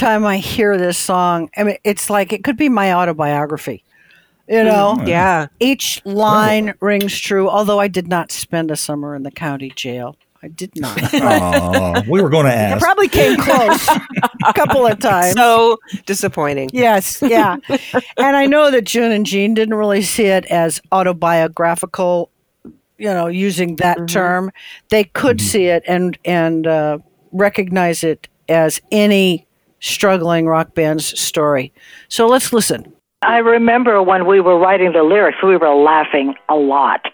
Time 0.05 0.27
I 0.27 0.37
hear 0.37 0.77
this 0.77 0.99
song, 0.99 1.51
I 1.57 1.64
mean, 1.64 1.79
it's 1.83 2.11
like 2.11 2.33
it 2.33 2.45
could 2.45 2.57
be 2.57 2.69
my 2.69 2.93
autobiography. 2.93 3.85
You 4.47 4.62
know, 4.62 4.97
hmm. 4.97 5.07
Yeah. 5.07 5.47
each 5.59 6.05
line 6.05 6.75
rings 6.81 7.19
true. 7.19 7.49
Although 7.49 7.81
I 7.81 7.88
did 7.88 8.09
not 8.09 8.31
spend 8.31 8.71
a 8.71 8.77
summer 8.77 9.17
in 9.17 9.23
the 9.23 9.31
county 9.31 9.71
jail, 9.71 10.17
I 10.43 10.49
did 10.49 10.71
not. 10.77 10.99
Aw, 11.14 12.03
we 12.07 12.21
were 12.21 12.29
going 12.29 12.45
to 12.45 12.53
I 12.53 12.57
ask. 12.57 12.83
probably 12.83 13.09
came 13.09 13.38
close 13.38 13.88
a 14.47 14.53
couple 14.53 14.87
of 14.87 14.99
times. 14.99 15.33
So 15.33 15.79
disappointing. 16.05 16.69
Yes, 16.75 17.23
yeah. 17.23 17.57
and 18.19 18.37
I 18.37 18.45
know 18.45 18.71
that 18.71 18.85
June 18.85 19.12
and 19.12 19.25
Jean 19.25 19.55
didn't 19.55 19.75
really 19.75 20.03
see 20.03 20.27
it 20.27 20.45
as 20.47 20.83
autobiographical, 20.93 22.31
you 22.99 23.09
know, 23.09 23.29
using 23.29 23.77
that 23.77 23.97
mm-hmm. 23.97 24.07
term. 24.07 24.53
They 24.90 25.05
could 25.05 25.38
mm-hmm. 25.38 25.47
see 25.47 25.64
it 25.64 25.83
and 25.88 26.19
and 26.27 26.67
uh, 26.67 26.99
recognize 27.33 28.05
it 28.05 28.29
as 28.47 28.83
any 28.93 29.47
struggling 29.85 30.47
rock 30.47 30.75
band's 30.75 31.18
story. 31.20 31.73
So 32.09 32.27
let's 32.27 32.53
listen. 32.53 32.92
I 33.23 33.38
remember 33.38 34.03
when 34.03 34.27
we 34.27 34.40
were 34.40 34.59
writing 34.59 34.92
the 34.92 35.03
lyrics, 35.03 35.38
we 35.42 35.57
were 35.57 35.75
laughing 35.75 36.35
a 36.49 36.55
lot 36.55 37.07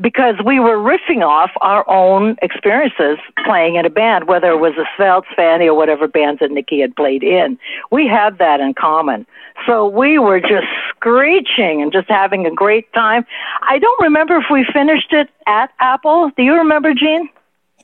because 0.00 0.34
we 0.44 0.60
were 0.60 0.76
riffing 0.76 1.22
off 1.24 1.50
our 1.60 1.88
own 1.88 2.36
experiences 2.42 3.18
playing 3.44 3.76
in 3.76 3.86
a 3.86 3.90
band, 3.90 4.28
whether 4.28 4.50
it 4.50 4.58
was 4.58 4.74
the 4.76 4.86
Svelts, 4.96 5.26
Fanny, 5.34 5.68
or 5.68 5.74
whatever 5.74 6.06
bands 6.06 6.40
that 6.40 6.50
Nickey 6.50 6.80
had 6.80 6.94
played 6.96 7.22
in. 7.22 7.58
We 7.90 8.06
had 8.06 8.38
that 8.38 8.60
in 8.60 8.74
common. 8.74 9.26
So 9.66 9.88
we 9.88 10.18
were 10.18 10.40
just 10.40 10.66
screeching 10.90 11.80
and 11.80 11.90
just 11.92 12.08
having 12.08 12.46
a 12.46 12.50
great 12.50 12.92
time. 12.92 13.24
I 13.62 13.78
don't 13.78 14.02
remember 14.02 14.36
if 14.36 14.44
we 14.50 14.66
finished 14.70 15.12
it 15.12 15.28
at 15.46 15.70
Apple. 15.80 16.30
Do 16.36 16.42
you 16.42 16.54
remember, 16.54 16.92
Jean? 16.92 17.28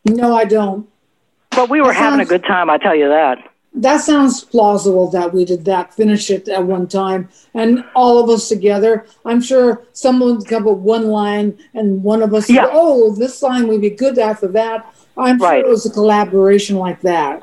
No, 0.04 0.37
I 0.37 0.44
don't. 0.44 0.88
But 1.50 1.70
we 1.70 1.80
were 1.80 1.88
That 1.88 1.96
having 1.96 2.20
a 2.20 2.24
good 2.24 2.44
time, 2.44 2.68
I 2.68 2.78
tell 2.78 2.94
you 2.94 3.08
that. 3.08 3.38
That 3.74 4.02
sounds 4.02 4.44
plausible 4.44 5.11
that 5.12 5.32
we 5.32 5.46
did 5.46 5.64
that, 5.64 5.94
finish 5.94 6.30
it 6.30 6.46
at 6.46 6.64
one 6.66 6.87
time, 6.87 7.30
and 7.54 7.85
all 7.96 8.22
of 8.22 8.28
us 8.28 8.48
together. 8.48 9.06
I'm 9.24 9.40
sure 9.40 9.82
someone 9.94 10.37
would 10.37 10.46
come 10.46 10.68
up 10.68 10.74
with 10.76 10.85
one 10.85 11.06
line, 11.08 11.56
and 11.74 12.02
one 12.04 12.22
of 12.22 12.35
us 12.35 12.50
Yeah. 12.50 12.64
said, 12.64 12.70
"Oh, 12.74 13.14
this 13.14 13.42
line 13.42 13.68
would 13.68 13.80
be 13.80 13.90
good 13.90 14.18
after 14.18 14.48
that." 14.48 14.85
I'm 15.16 15.38
Right. 15.38 15.61
sure 15.61 15.68
it 15.68 15.70
was 15.70 15.87
a 15.87 15.90
collaboration 15.90 16.76
like 16.76 17.00
that. 17.00 17.42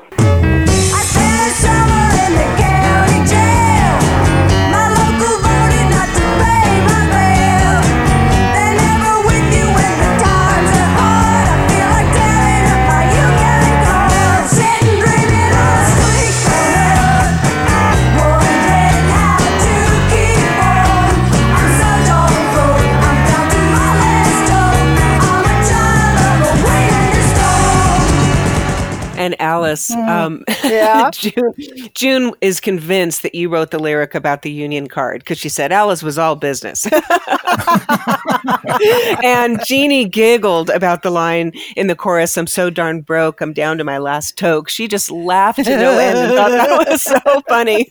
Alice, 29.70 29.90
um, 29.92 30.44
Yeah. 30.64 31.10
June, 31.12 31.54
June 31.94 32.32
is 32.40 32.58
convinced 32.60 33.22
that 33.22 33.34
you 33.34 33.48
wrote 33.48 33.70
the 33.70 33.78
lyric 33.78 34.14
about 34.16 34.42
the 34.42 34.50
union 34.50 34.88
card 34.88 35.20
because 35.20 35.38
she 35.38 35.48
said 35.48 35.70
Alice 35.70 36.02
was 36.02 36.18
all 36.18 36.34
business. 36.34 36.86
and 39.22 39.60
Jeannie 39.64 40.08
giggled 40.08 40.70
about 40.70 41.02
the 41.02 41.10
line 41.10 41.52
in 41.76 41.86
the 41.86 41.94
chorus, 41.94 42.36
I'm 42.36 42.48
so 42.48 42.70
darn 42.70 43.02
broke, 43.02 43.40
I'm 43.40 43.52
down 43.52 43.78
to 43.78 43.84
my 43.84 43.98
last 43.98 44.36
toke. 44.36 44.68
She 44.68 44.88
just 44.88 45.10
laughed 45.10 45.64
to 45.64 45.76
no 45.76 45.98
end 45.98 46.18
and 46.18 46.34
thought 46.34 46.50
that 46.50 46.88
was 46.88 47.02
so 47.02 47.20
funny. 47.48 47.88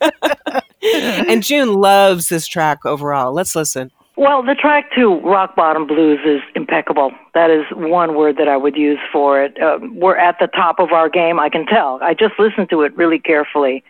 and 1.30 1.42
June 1.42 1.76
loves 1.76 2.28
this 2.30 2.48
track 2.48 2.86
overall. 2.86 3.32
Let's 3.32 3.56
listen. 3.56 3.92
Well, 4.19 4.43
the 4.43 4.53
track 4.53 4.91
to 4.97 5.17
Rock 5.21 5.55
Bottom 5.55 5.88
Blues 5.88 6.19
is 6.25 6.41
impeccable. 6.53 7.13
That 7.34 7.49
is 7.49 7.63
one 7.71 8.15
word 8.15 8.36
that 8.36 8.49
I 8.49 8.58
would 8.58 8.75
use 8.75 8.99
for 9.13 9.41
it. 9.41 9.58
Um, 9.62 9.97
we're 9.97 10.17
at 10.17 10.36
the 10.41 10.47
top 10.47 10.77
of 10.77 10.91
our 10.91 11.08
game, 11.08 11.39
I 11.39 11.47
can 11.47 11.65
tell. 11.65 11.99
I 12.01 12.15
just 12.15 12.34
listened 12.38 12.69
to 12.71 12.82
it 12.82 12.93
really 12.97 13.17
carefully. 13.17 13.82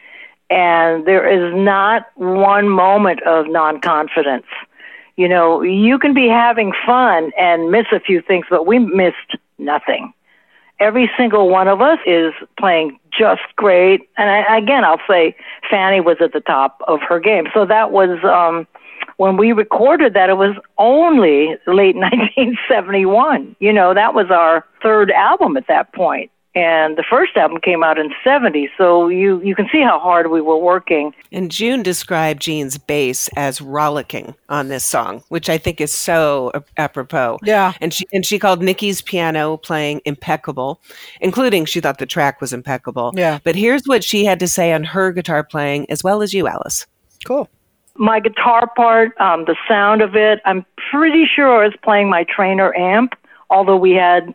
And 0.52 1.08
there 1.08 1.28
is 1.28 1.52
not 1.58 2.12
one 2.14 2.70
moment 2.70 3.24
of 3.24 3.48
non 3.48 3.82
confidence. 3.82 4.46
You 5.16 5.28
know, 5.28 5.64
you 5.64 5.98
can 5.98 6.14
be 6.14 6.28
having 6.28 6.74
fun 6.86 7.32
and 7.36 7.72
miss 7.72 7.88
a 7.92 8.00
few 8.00 8.22
things, 8.22 8.46
but 8.52 8.68
we 8.68 8.78
missed 8.78 9.36
nothing. 9.58 10.14
Every 10.80 11.10
single 11.18 11.50
one 11.50 11.68
of 11.68 11.82
us 11.82 11.98
is 12.06 12.34
playing 12.60 13.00
just 13.12 13.42
great. 13.56 14.08
And 14.16 14.30
I, 14.30 14.60
again, 14.60 14.86
I'll 14.86 15.02
say 15.10 15.36
Fanny 15.72 16.02
was 16.02 16.18
at 16.22 16.34
the 16.34 16.40
top 16.40 16.84
of 16.88 17.00
her 17.02 17.20
game. 17.20 17.46
So 17.52 17.66
that 17.66 17.90
was. 17.90 18.24
Um, 18.24 18.68
when 19.20 19.36
we 19.36 19.52
recorded 19.52 20.14
that, 20.14 20.30
it 20.30 20.38
was 20.38 20.56
only 20.78 21.58
late 21.68 21.96
1971. 21.98 23.54
You 23.60 23.74
know, 23.74 23.94
that 23.94 24.14
was 24.14 24.32
our 24.32 24.66
third 24.82 25.12
album 25.12 25.58
at 25.58 25.68
that. 25.68 25.90
And 26.56 26.98
the 26.98 27.04
first 27.08 27.36
album 27.36 27.60
came 27.60 27.84
out 27.84 28.00
in 28.00 28.12
70. 28.24 28.70
So 28.78 29.10
you, 29.10 29.42
you 29.44 29.56
can 29.56 29.68
see 29.72 29.82
how 29.82 30.00
hard 30.00 30.32
we 30.32 30.40
were 30.40 30.58
working. 30.58 31.14
And 31.34 31.52
June 31.52 31.84
described 31.84 32.42
Jean's 32.42 32.78
bass 32.78 33.30
as 33.36 33.60
rollicking 33.60 34.36
on 34.48 34.70
this 34.70 34.86
song, 34.86 35.22
which 35.28 35.50
I 35.50 35.58
think 35.58 35.82
is 35.82 35.92
so 35.92 36.52
apropos. 36.78 37.40
Yeah. 37.44 37.74
And 37.82 37.94
she 37.94 38.06
and 38.14 38.26
she 38.26 38.40
called 38.40 38.64
Nickey's 38.64 39.02
piano 39.02 39.58
playing 39.58 40.02
impeccable, 40.06 40.82
including 41.20 41.66
she 41.66 41.82
thought 41.82 41.98
the 41.98 42.06
track 42.06 42.40
was 42.40 42.54
impeccable. 42.54 43.12
Yeah. 43.16 43.40
But 43.44 43.56
here's 43.56 43.84
what 43.86 44.02
she 44.04 44.24
had 44.24 44.40
to 44.40 44.48
say 44.48 44.72
on 44.72 44.86
her 44.86 45.12
guitar 45.12 45.44
playing, 45.44 45.92
as 45.92 46.06
well 46.06 46.22
as 46.22 46.34
you, 46.34 46.48
Alice. 46.48 46.88
Cool. 47.26 47.50
My 48.00 48.22
guitar 48.22 48.66
part, 48.78 49.20
um, 49.20 49.44
the 49.44 49.58
sound 49.68 50.02
of 50.02 50.16
it, 50.16 50.40
I'm 50.46 50.66
pretty 50.90 51.26
sure 51.26 51.62
I 51.62 51.66
was 51.66 51.76
playing 51.84 52.10
my 52.10 52.24
Traynor 52.24 52.74
amp, 52.78 53.14
although 53.50 53.76
we 53.76 53.92
had 53.92 54.34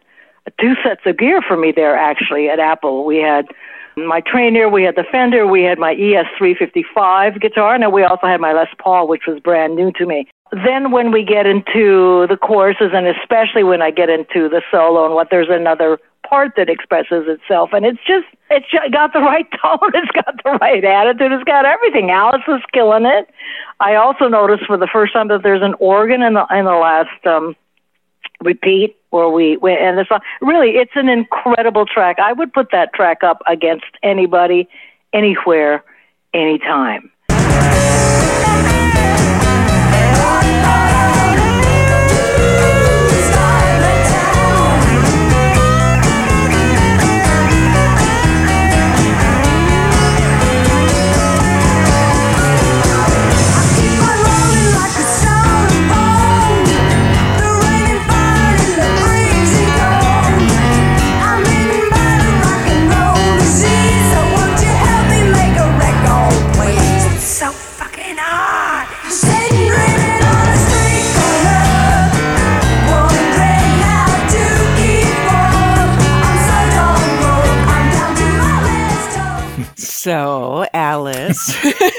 two 0.60 0.74
sets 0.84 1.00
of 1.06 1.16
gear 1.16 1.40
for 1.40 1.56
me 1.56 1.72
there 1.72 1.96
actually 1.96 2.50
at 2.50 2.58
Apple. 2.58 3.06
We 3.06 3.16
had 3.16 3.46
my 3.96 4.20
Traynor, 4.20 4.68
we 4.68 4.82
had 4.82 4.96
the 4.96 5.04
Fender, 5.10 5.46
we 5.46 5.62
had 5.62 5.78
my 5.78 5.94
E 5.94 6.14
ES355 6.14 7.40
guitar, 7.40 7.72
and 7.74 7.82
then 7.82 7.90
we 7.90 8.02
also 8.02 8.26
had 8.26 8.38
my 8.38 8.52
Les 8.52 8.68
Paul, 8.78 9.08
which 9.08 9.22
was 9.26 9.40
brand 9.40 9.76
new 9.76 9.90
to 9.92 10.04
me. 10.04 10.28
Then 10.52 10.90
when 10.90 11.10
we 11.10 11.24
get 11.24 11.46
into 11.46 12.26
the 12.28 12.36
choruses, 12.36 12.90
and 12.92 13.06
especially 13.06 13.64
when 13.64 13.80
I 13.80 13.90
get 13.90 14.10
into 14.10 14.48
the 14.50 14.60
solo 14.70 15.06
and 15.06 15.14
what 15.14 15.28
there's 15.30 15.48
another 15.48 15.98
part 16.34 16.54
that 16.56 16.68
expresses 16.68 17.28
itself, 17.28 17.70
and 17.72 17.86
it's 17.86 18.00
just 18.04 18.26
it's 18.50 18.66
got 18.92 19.12
the 19.12 19.20
right 19.20 19.46
tone, 19.62 19.92
it's 19.94 20.10
got 20.10 20.34
the 20.42 20.58
right 20.60 20.84
attitude, 20.84 21.30
it's 21.30 21.44
got 21.44 21.64
everything. 21.64 22.10
Alice 22.10 22.42
is 22.48 22.60
killing 22.72 23.06
it. 23.06 23.30
I 23.78 23.94
also 23.94 24.26
noticed 24.26 24.66
for 24.66 24.76
the 24.76 24.88
first 24.92 25.12
time 25.12 25.28
that 25.28 25.44
there's 25.44 25.62
an 25.62 25.74
organ 25.78 26.22
in 26.22 26.34
the 26.34 26.44
in 26.50 26.64
the 26.64 26.72
last 26.72 27.24
um, 27.24 27.54
repeat 28.40 28.96
where 29.10 29.28
we, 29.28 29.58
we 29.58 29.76
and 29.76 29.96
the 29.96 30.04
song 30.08 30.18
really 30.40 30.70
it's 30.70 30.96
an 30.96 31.08
incredible 31.08 31.86
track. 31.86 32.18
I 32.18 32.32
would 32.32 32.52
put 32.52 32.72
that 32.72 32.92
track 32.94 33.22
up 33.22 33.40
against 33.46 33.86
anybody, 34.02 34.68
anywhere, 35.12 35.84
anytime. 36.32 37.12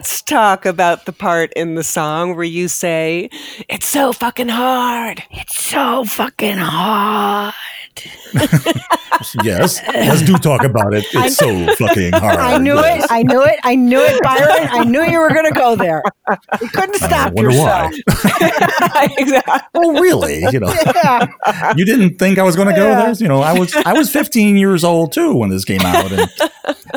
let's 0.00 0.22
talk 0.22 0.64
about 0.64 1.04
the 1.04 1.12
part 1.12 1.52
in 1.52 1.74
the 1.74 1.84
song 1.84 2.34
where 2.34 2.42
you 2.46 2.68
say, 2.68 3.28
It's 3.68 3.86
so 3.86 4.14
fucking 4.14 4.48
hard. 4.48 5.22
It's 5.30 5.62
so 5.62 6.06
fucking 6.06 6.56
hard. 6.56 7.52
Yes, 9.44 9.82
let's 9.92 10.22
do 10.22 10.38
talk 10.38 10.64
about 10.64 10.94
it. 10.94 11.04
It's 11.12 11.36
so 11.36 11.46
fucking 11.74 12.12
hard. 12.12 12.38
I 12.38 12.56
knew 12.56 12.76
Yes. 12.76 13.04
it. 13.04 13.10
I 13.12 13.22
knew 13.22 13.42
it. 13.42 13.58
I 13.64 13.74
knew 13.74 14.00
it, 14.00 14.18
Byron. 14.22 14.68
I 14.70 14.84
knew 14.84 15.02
you 15.02 15.20
were 15.20 15.28
going 15.28 15.44
to 15.44 15.52
go 15.52 15.76
there. 15.76 16.02
You 16.62 16.68
couldn't 16.70 17.02
I 17.02 17.06
stop 17.06 17.32
wonder 17.34 17.50
yourself. 17.50 17.92
why. 18.06 19.08
exactly. 19.18 19.60
Oh, 19.74 20.00
really? 20.00 20.38
You 20.50 20.60
know, 20.60 20.72
Yeah. 20.94 21.26
you 21.76 21.84
didn't 21.84 22.18
think 22.18 22.38
I 22.38 22.44
was 22.44 22.56
going 22.56 22.68
to 22.68 22.74
go 22.74 22.88
Yeah. 22.88 23.04
there. 23.06 23.12
You 23.14 23.28
know, 23.28 23.42
I 23.42 23.58
was 23.58 23.74
I 23.76 23.92
was 23.92 24.10
15 24.10 24.56
years 24.56 24.84
old 24.84 25.12
too 25.12 25.34
when 25.34 25.50
this 25.50 25.66
came 25.66 25.82
out, 25.82 26.10
and 26.10 26.30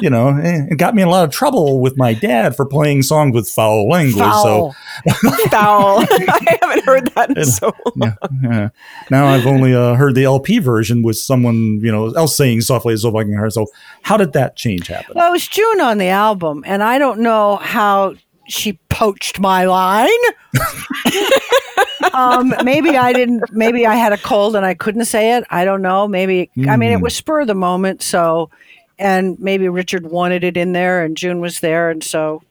you 0.01 0.09
know, 0.09 0.33
it 0.41 0.77
got 0.77 0.95
me 0.95 1.01
in 1.01 1.09
a 1.09 1.11
lot 1.11 1.25
of 1.25 1.31
trouble 1.31 1.81
with 1.81 1.97
my 1.97 2.13
dad 2.13 2.55
for 2.55 2.65
playing 2.65 2.92
songs 3.01 3.33
with 3.33 3.49
foul 3.49 3.87
language. 3.87 4.17
So 4.17 4.23
Foul. 4.23 4.75
Foul. 5.49 5.99
I 6.09 6.57
haven't 6.61 6.85
heard 6.85 7.07
that 7.15 7.35
in 7.35 7.45
so 7.45 7.73
long. 7.95 8.15
yeah, 8.43 8.49
yeah. 8.49 8.69
now 9.09 9.27
I've 9.27 9.47
only 9.47 9.73
uh, 9.73 9.95
heard 9.95 10.15
the 10.15 10.25
LP 10.25 10.59
version 10.59 11.01
with 11.01 11.17
someone 11.17 11.79
you 11.81 11.91
know 11.91 12.11
else 12.11 12.35
saying 12.37 12.61
softly 12.61 12.95
so 12.97 13.11
fucking 13.11 13.35
hard. 13.35 13.53
So 13.53 13.67
how 14.03 14.17
did 14.17 14.33
that 14.33 14.55
change 14.55 14.87
happen? 14.87 15.13
Well, 15.15 15.29
it 15.29 15.31
was 15.31 15.47
June 15.47 15.81
on 15.81 15.97
the 15.97 16.09
album, 16.09 16.63
and 16.67 16.83
I 16.83 16.99
don't 16.99 17.19
know 17.19 17.57
how 17.57 18.15
she 18.47 18.73
poached 18.89 19.39
my 19.39 19.65
line. 19.65 20.09
um, 22.13 22.53
maybe 22.63 22.97
I 22.97 23.13
didn't. 23.13 23.43
Maybe 23.51 23.87
I 23.87 23.95
had 23.95 24.13
a 24.13 24.17
cold 24.17 24.55
and 24.55 24.65
I 24.65 24.73
couldn't 24.73 25.05
say 25.05 25.37
it. 25.37 25.45
I 25.49 25.65
don't 25.65 25.81
know. 25.81 26.07
Maybe 26.07 26.51
I 26.67 26.77
mean 26.77 26.91
it 26.91 27.01
was 27.01 27.15
spur 27.15 27.41
of 27.41 27.47
the 27.47 27.55
moment. 27.55 28.01
So 28.01 28.49
and 28.99 29.39
maybe 29.39 29.67
Richard 29.69 30.05
wanted 30.05 30.43
it 30.43 30.57
in 30.57 30.73
there, 30.73 31.03
and 31.03 31.17
June 31.17 31.39
was 31.39 31.59
there, 31.59 31.89
and 31.89 32.03
so 32.03 32.41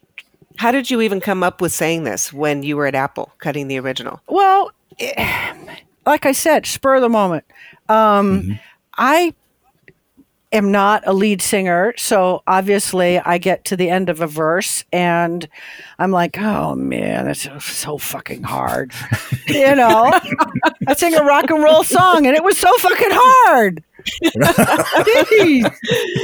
How 0.57 0.71
did 0.71 0.91
you 0.91 1.01
even 1.01 1.21
come 1.21 1.43
up 1.43 1.61
with 1.61 1.73
saying 1.73 2.05
this 2.05 2.33
when 2.33 2.63
you 2.63 2.77
were 2.77 2.87
at 2.87 2.95
Apple 2.95 3.33
cutting 3.39 3.69
the 3.69 3.79
original? 3.79 4.21
Well, 4.29 4.71
eh, 4.99 5.55
like 6.07 6.27
I 6.27 6.33
said, 6.33 6.67
spur 6.67 6.97
of 6.97 7.03
the 7.03 7.09
moment. 7.09 7.45
Um, 7.89 8.59
I 8.97 9.35
am 10.53 10.71
not 10.71 11.03
a 11.07 11.13
lead 11.13 11.43
singer, 11.43 11.95
so 11.97 12.43
obviously 12.47 13.19
I 13.19 13.39
get 13.39 13.65
to 13.67 13.77
the 13.77 13.91
end 13.91 14.09
of 14.09 14.21
a 14.21 14.27
verse 14.27 14.85
and 14.93 15.49
I'm 15.99 16.11
like, 16.11 16.39
oh 16.39 16.75
man, 16.75 17.29
it's 17.29 17.49
so, 17.65 17.99
fucking 17.99 18.43
hard. 18.43 18.93
you 19.47 19.75
know, 19.75 20.19
I 20.87 20.95
sing 20.95 21.15
a 21.15 21.25
rock 21.25 21.51
and 21.51 21.63
roll 21.63 21.85
song 21.85 22.27
and 22.27 22.37
it 22.37 22.45
was 22.45 22.59
so 22.59 22.73
fucking 22.79 23.09
hard. 23.11 23.83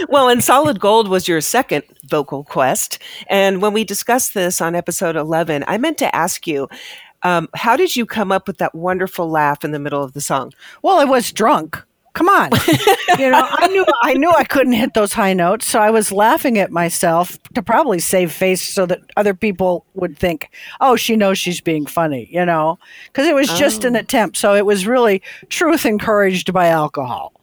Well, 0.08 0.28
and 0.28 0.42
Solid 0.42 0.80
Gold 0.80 1.08
was 1.08 1.28
your 1.28 1.40
second 1.40 1.84
vocal 2.04 2.42
quest. 2.42 2.98
And 3.28 3.62
when 3.62 3.72
we 3.72 3.84
discussed 3.84 4.34
this 4.34 4.60
on 4.60 4.74
episode 4.74 5.16
11, 5.16 5.64
I 5.68 5.78
meant 5.78 5.98
to 5.98 6.16
ask 6.16 6.46
you, 6.46 6.68
um, 7.22 7.48
how 7.54 7.76
did 7.76 7.96
you 7.96 8.06
come 8.06 8.32
up 8.32 8.46
with 8.46 8.58
that 8.58 8.74
wonderful 8.74 9.28
laugh 9.28 9.64
in 9.64 9.72
the 9.72 9.78
middle 9.78 10.02
of 10.02 10.12
the 10.12 10.20
song? 10.20 10.52
Well, 10.82 10.98
I 10.98 11.04
was 11.04 11.32
drunk. 11.32 11.82
Come 12.18 12.30
on. 12.30 12.50
you 13.16 13.30
know, 13.30 13.46
I 13.48 13.68
knew 13.68 13.86
I 14.02 14.14
knew 14.14 14.32
I 14.32 14.42
couldn't 14.42 14.72
hit 14.72 14.92
those 14.94 15.12
high 15.12 15.34
notes, 15.34 15.66
so 15.66 15.78
I 15.78 15.90
was 15.90 16.10
laughing 16.10 16.58
at 16.58 16.72
myself 16.72 17.40
to 17.54 17.62
probably 17.62 18.00
save 18.00 18.32
face 18.32 18.60
so 18.60 18.86
that 18.86 19.02
other 19.16 19.34
people 19.34 19.86
would 19.94 20.18
think, 20.18 20.50
"Oh, 20.80 20.96
she 20.96 21.14
knows 21.14 21.38
she's 21.38 21.60
being 21.60 21.86
funny," 21.86 22.28
you 22.32 22.44
know? 22.44 22.80
Cuz 23.12 23.24
it 23.24 23.36
was 23.36 23.48
just 23.50 23.84
an 23.84 23.94
oh. 23.94 24.00
attempt. 24.00 24.36
So 24.36 24.56
it 24.56 24.66
was 24.66 24.84
really 24.84 25.22
truth 25.48 25.86
encouraged 25.86 26.52
by 26.52 26.66
alcohol. 26.66 27.37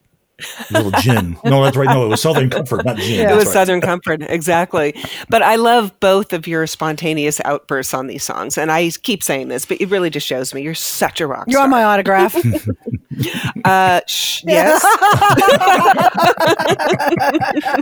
Little 0.71 0.91
gin. 0.91 1.37
No, 1.45 1.63
that's 1.63 1.77
right. 1.77 1.87
No, 1.87 2.05
it 2.05 2.09
was 2.09 2.21
Southern 2.21 2.49
Comfort, 2.49 2.83
not 2.85 2.97
gin. 2.97 3.19
Yeah. 3.19 3.31
it 3.31 3.35
was 3.35 3.45
right. 3.45 3.53
Southern 3.53 3.81
Comfort, 3.81 4.21
exactly. 4.23 4.93
But 5.29 5.41
I 5.43 5.55
love 5.55 5.97
both 5.99 6.33
of 6.33 6.47
your 6.47 6.65
spontaneous 6.67 7.39
outbursts 7.45 7.93
on 7.93 8.07
these 8.07 8.23
songs. 8.23 8.57
And 8.57 8.71
I 8.71 8.89
keep 9.03 9.23
saying 9.23 9.47
this, 9.49 9.65
but 9.65 9.79
it 9.79 9.89
really 9.89 10.09
just 10.09 10.25
shows 10.27 10.53
me 10.53 10.61
you're 10.61 10.73
such 10.73 11.21
a 11.21 11.27
rock 11.27 11.45
You 11.47 11.59
want 11.59 11.69
star. 11.71 11.79
my 11.79 11.83
autograph? 11.85 12.35
uh, 13.65 14.01
shh, 14.07 14.43
yes. 14.45 14.83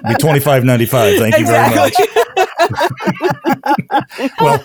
Be 0.07 0.13
twenty 0.15 0.39
five 0.39 0.63
ninety 0.63 0.85
five. 0.85 1.17
Thank 1.17 1.37
you 1.39 1.45
very 1.47 1.75
much. 1.75 1.93
well, 4.39 4.63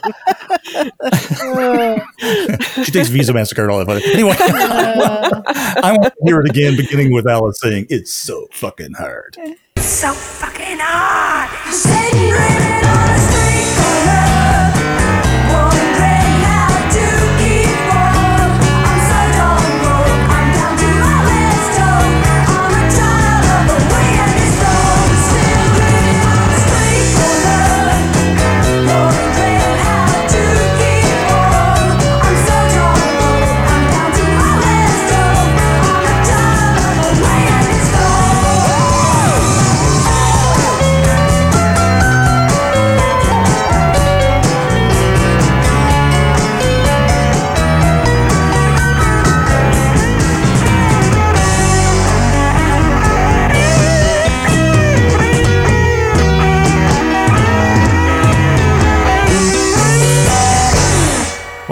she 2.84 2.90
takes 2.92 3.08
Visa, 3.08 3.32
Mastercard, 3.32 3.70
all 3.72 3.78
that. 3.84 3.86
fun. 3.86 4.00
Anyway, 4.12 4.34
I 4.38 5.92
want 5.98 6.04
to 6.04 6.12
hear 6.24 6.40
it 6.40 6.50
again, 6.50 6.76
beginning 6.76 7.12
with 7.12 7.26
Alice 7.26 7.58
saying, 7.60 7.77
"It's 7.88 8.12
so 8.12 8.48
fucking 8.52 8.94
hard." 8.94 9.36
so 9.78 10.12
fucking 10.12 10.78
hard. 10.80 13.07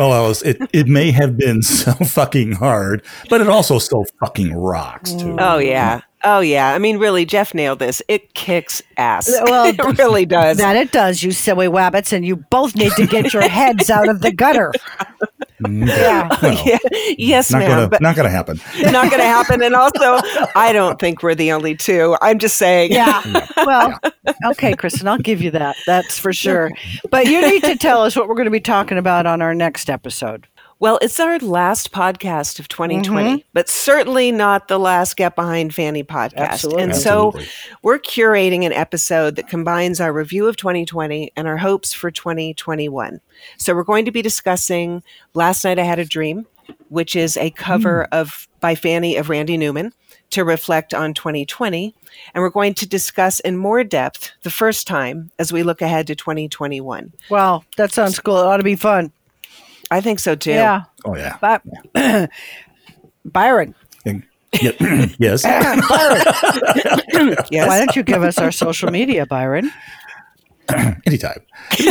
Well, 0.07 0.15
Alice, 0.15 0.43
it, 0.43 0.59
it 0.73 0.87
may 0.87 1.11
have 1.11 1.37
been 1.37 1.63
so 1.63 1.93
fucking 1.93 2.53
hard, 2.53 3.05
but 3.29 3.41
it 3.41 3.49
also 3.49 3.81
so 3.81 4.05
fucking 4.21 4.55
rocks 4.55 5.13
too. 5.13 5.25
Mm. 5.25 5.39
Oh, 5.41 5.59
yeah. 5.59 6.03
Oh, 6.23 6.39
yeah. 6.39 6.73
I 6.73 6.79
mean, 6.79 6.99
really, 6.99 7.25
Jeff 7.25 7.55
nailed 7.55 7.81
this. 7.81 8.01
It 8.07 8.33
kicks 8.35 8.83
ass. 8.97 9.29
Uh, 9.29 9.43
well, 9.47 9.65
it 9.79 9.99
really 9.99 10.25
does. 10.25 10.59
that 10.59 10.77
it 10.77 10.93
does, 10.93 11.25
you 11.25 11.33
silly 11.33 11.67
wabbits, 11.67 12.13
and 12.13 12.25
you 12.25 12.37
both 12.37 12.77
need 12.77 12.93
to 12.93 13.07
get 13.09 13.33
your 13.33 13.43
heads 13.49 13.91
out 13.91 14.09
of 14.09 14.21
the 14.21 14.31
gutter. 14.33 14.73
Mm, 15.65 15.87
yeah. 15.87 16.29
Well, 16.43 16.63
Yeah. 16.67 16.79
Yes, 17.17 17.51
not 17.51 17.61
ma'am. 17.61 17.71
gonna 17.71 17.89
but 17.89 18.01
not 18.03 18.17
gonna 18.17 18.29
happen. 18.31 18.61
not 18.81 19.11
going 19.11 19.23
to 19.23 19.27
happen. 19.27 19.63
And 19.63 19.75
also, 19.75 20.19
I 20.55 20.73
don't 20.73 20.99
think 20.99 21.23
we're 21.23 21.35
the 21.35 21.53
only 21.53 21.75
two. 21.77 22.17
I'm 22.21 22.39
just 22.39 22.57
saying. 22.57 22.93
Yeah. 22.93 23.23
Well, 23.67 23.99
okay, 24.53 24.75
Kristen, 24.77 25.09
I'll 25.09 25.19
give 25.19 25.43
you 25.43 25.51
that. 25.53 25.75
That's 25.87 26.19
for 26.21 26.33
sure. 26.33 26.71
But 27.11 27.27
you 27.27 27.41
need 27.41 27.65
to 27.65 27.77
tell 27.77 28.03
us 28.03 28.15
what 28.15 28.29
we're 28.29 28.37
going 28.37 28.45
to 28.45 28.51
be 28.53 28.61
talking 28.61 28.97
about 28.97 29.27
on 29.27 29.43
our 29.43 29.55
next 29.57 29.91
episode. 29.91 30.47
Well, 30.79 30.99
it's 31.01 31.19
our 31.19 31.39
last 31.39 31.91
podcast 31.91 32.59
of 32.61 32.69
2020, 32.69 33.29
Mm-hmm. 33.31 33.49
but 33.55 33.67
certainly 33.69 34.31
not 34.31 34.69
the 34.69 34.79
last 34.79 35.17
Get 35.17 35.35
Behind 35.35 35.75
Fanny 35.75 36.05
podcast. 36.05 36.37
Absolutely. 36.37 36.83
And 36.83 36.95
so 36.97 37.33
we're 37.83 37.99
curating 37.99 38.65
an 38.67 38.73
episode 38.75 39.37
that 39.37 39.49
combines 39.49 40.01
our 40.03 40.13
review 40.13 40.47
of 40.47 40.57
2020 40.59 41.33
and 41.35 41.49
our 41.49 41.57
hopes 41.57 41.95
for 41.95 42.11
2021. 42.11 43.21
So 43.57 43.75
we're 43.75 43.85
going 43.85 44.05
to 44.05 44.11
be 44.13 44.21
discussing 44.21 45.03
Last 45.33 45.65
Night 45.65 45.79
I 45.79 45.83
Had 45.85 45.99
a 45.99 46.05
Dream, 46.05 46.47
which 46.91 47.17
is 47.17 47.39
a 47.39 47.51
cover 47.53 48.07
Hmm. 48.13 48.19
of 48.19 48.49
by 48.61 48.75
Fanny 48.75 49.17
of 49.17 49.31
Randy 49.31 49.57
Newman 49.57 49.95
to 50.31 50.45
reflect 50.45 50.93
on 50.93 51.15
2020. 51.15 51.95
And 52.35 52.43
we're 52.43 52.51
going 52.51 52.75
to 52.75 52.87
discuss 52.87 53.41
in 53.41 53.57
more 53.57 53.83
depth 53.85 54.33
the 54.43 54.51
first 54.51 54.87
time 54.87 55.31
as 55.39 55.53
we 55.55 55.63
look 55.63 55.81
ahead 55.81 56.07
to 56.09 56.15
2021. 56.15 57.13
Wow, 57.31 57.63
that 57.79 57.93
sounds 57.93 58.19
cool. 58.21 58.39
It 58.39 58.45
ought 58.45 58.57
to 58.59 58.63
be 58.63 58.77
fun. 58.77 59.13
I 59.91 60.01
think 60.01 60.19
so 60.19 60.35
too. 60.35 60.51
Yeah. 60.51 60.85
Oh 61.05 61.17
yeah. 61.17 61.37
But 61.41 61.63
Byron, 63.25 63.75
And- 64.05 64.25
yeah, 64.61 64.73
yes. 65.19 65.45
Yes. 67.51 67.69
why 67.69 67.79
don't 67.79 67.97
you 67.97 68.03
give 68.03 68.23
us 68.23 68.39
our 68.39 68.53
social 68.53 68.91
media, 68.91 69.27
Byron? 69.27 69.71
Anytime. 71.07 71.39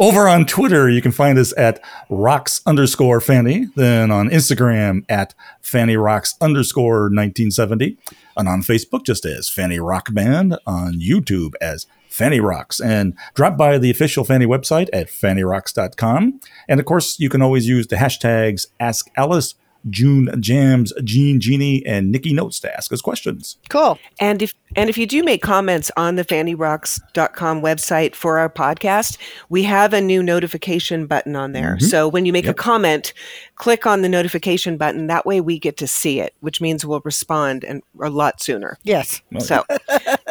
Over 0.00 0.28
on 0.28 0.46
Twitter, 0.46 0.88
you 0.90 1.00
can 1.00 1.12
find 1.12 1.38
us 1.38 1.56
at 1.56 1.80
rocks 2.10 2.60
underscore 2.66 3.20
Fanny. 3.20 3.68
Then 3.76 4.10
on 4.10 4.28
Instagram 4.30 5.04
at 5.08 5.32
Fanny 5.60 5.96
Rocks 5.96 6.34
underscore 6.40 7.02
1970. 7.04 7.96
And 8.36 8.48
on 8.48 8.62
Facebook, 8.62 9.04
just 9.04 9.24
as 9.24 9.48
Fanny 9.48 9.78
Rock 9.78 10.12
Band. 10.12 10.58
On 10.66 10.94
YouTube 10.94 11.52
as 11.60 11.86
Fanny 12.12 12.40
Rocks. 12.40 12.80
And 12.80 13.16
drop 13.34 13.56
by 13.56 13.78
the 13.78 13.90
official 13.90 14.24
Fanny 14.24 14.46
website 14.46 14.88
at 14.92 15.08
fannyrocks.com. 15.08 16.40
And 16.68 16.80
of 16.80 16.86
course, 16.86 17.18
you 17.18 17.28
can 17.28 17.42
always 17.42 17.66
use 17.66 17.86
the 17.86 17.96
hashtags 17.96 18.66
Ask 18.78 19.10
Alice, 19.16 19.54
June 19.90 20.30
Jams, 20.40 20.92
Jean 21.02 21.40
Genie, 21.40 21.84
and 21.84 22.12
Nickey 22.12 22.32
Notes 22.32 22.60
to 22.60 22.74
ask 22.74 22.92
us 22.92 23.00
questions. 23.00 23.56
Cool. 23.68 23.98
And 24.20 24.42
if 24.42 24.54
and 24.76 24.88
if 24.88 24.96
you 24.96 25.06
do 25.06 25.22
make 25.22 25.42
comments 25.42 25.90
on 25.96 26.14
the 26.16 26.24
fannyrocks.com 26.24 27.60
website 27.60 28.14
for 28.14 28.38
our 28.38 28.48
podcast, 28.48 29.18
we 29.48 29.64
have 29.64 29.92
a 29.92 30.00
new 30.00 30.22
notification 30.22 31.06
button 31.06 31.36
on 31.36 31.52
there. 31.52 31.76
Mm-hmm. 31.76 31.86
So 31.86 32.08
when 32.08 32.26
you 32.26 32.32
make 32.32 32.46
a 32.46 32.54
comment, 32.54 33.12
click 33.56 33.86
on 33.86 34.02
the 34.02 34.08
notification 34.08 34.76
button. 34.76 35.08
That 35.08 35.26
way 35.26 35.40
we 35.40 35.58
get 35.58 35.76
to 35.78 35.86
see 35.86 36.20
it, 36.20 36.34
which 36.40 36.60
means 36.60 36.86
we'll 36.86 37.02
respond 37.04 37.64
and 37.64 37.82
a 38.00 38.08
lot 38.08 38.40
sooner. 38.40 38.78
Yes. 38.84 39.20
So 39.40 39.64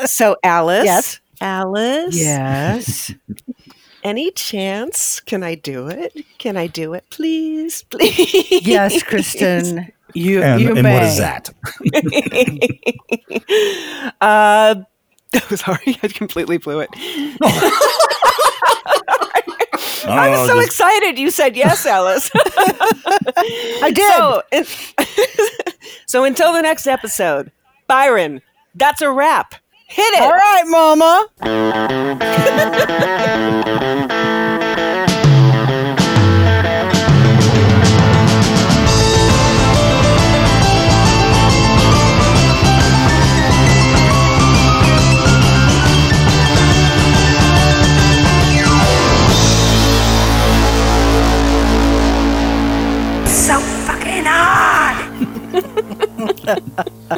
so 0.06 0.38
Alice. 0.44 0.86
Yes. 0.86 1.20
Alice. 1.41 2.15
Yes. 2.15 3.12
Any 4.04 4.32
chance? 4.32 5.19
Can 5.19 5.43
I 5.43 5.54
do 5.56 5.88
it? 5.88 6.13
Can 6.39 6.58
I 6.58 6.65
do 6.67 6.93
it? 6.93 7.04
Please, 7.12 7.84
please. 7.89 8.65
yes, 8.65 9.04
Kristen. 9.04 9.91
You 10.13 10.41
And, 10.41 10.62
you 10.62 10.69
and 10.73 10.82
may. 10.84 10.93
what 10.95 11.04
is 11.04 11.17
that? 11.17 11.49
uh, 14.21 14.75
sorry, 15.56 15.97
I 16.04 16.08
completely 16.10 16.58
blew 16.58 16.80
it. 16.80 16.89
I 20.04 20.30
was 20.30 20.39
Oh, 20.39 20.47
so 20.47 20.54
just- 20.56 20.65
excited 20.67 21.19
you 21.19 21.30
said 21.30 21.56
yes, 21.56 21.86
Alice. 21.86 22.30
I 22.36 23.91
did. 23.93 24.13
so, 24.13 24.41
in- 24.51 24.65
so 26.08 26.23
until 26.23 26.54
the 26.54 26.62
next 26.62 26.88
episode, 26.88 27.51
Byron, 27.88 28.41
that's 28.75 29.01
a 29.01 29.12
wrap. 29.12 29.56
Hit 29.91 30.13
it. 30.13 30.21
All 30.21 30.32
right, 30.32 30.63
Mama. 30.67 31.27
so 53.27 53.60
fucking 53.60 54.23
hard. 54.25 55.12